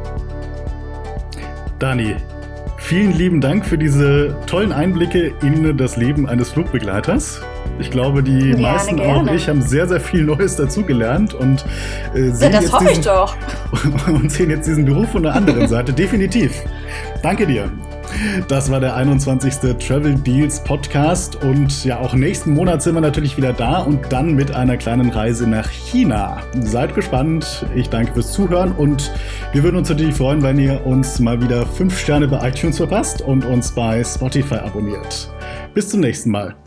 [1.82, 2.14] Dani,
[2.76, 7.42] vielen lieben Dank für diese tollen Einblicke in das Leben eines Flugbegleiters.
[7.80, 9.30] Ich glaube, die gerne, meisten, gerne.
[9.30, 11.64] auch ich, haben sehr, sehr viel Neues dazugelernt und
[12.14, 13.12] äh, sehen, ja, jetzt diesen,
[14.14, 15.92] und sehen jetzt diesen Beruf von der anderen Seite.
[16.02, 16.52] Definitiv.
[17.20, 17.68] Danke dir.
[18.48, 19.54] Das war der 21.
[19.78, 24.34] Travel Deals Podcast und ja, auch nächsten Monat sind wir natürlich wieder da und dann
[24.34, 26.42] mit einer kleinen Reise nach China.
[26.60, 27.66] Seid gespannt.
[27.74, 29.10] Ich danke fürs Zuhören und
[29.52, 33.22] wir würden uns natürlich freuen, wenn ihr uns mal wieder 5 Sterne bei iTunes verpasst
[33.22, 35.30] und uns bei Spotify abonniert.
[35.74, 36.61] Bis zum nächsten Mal.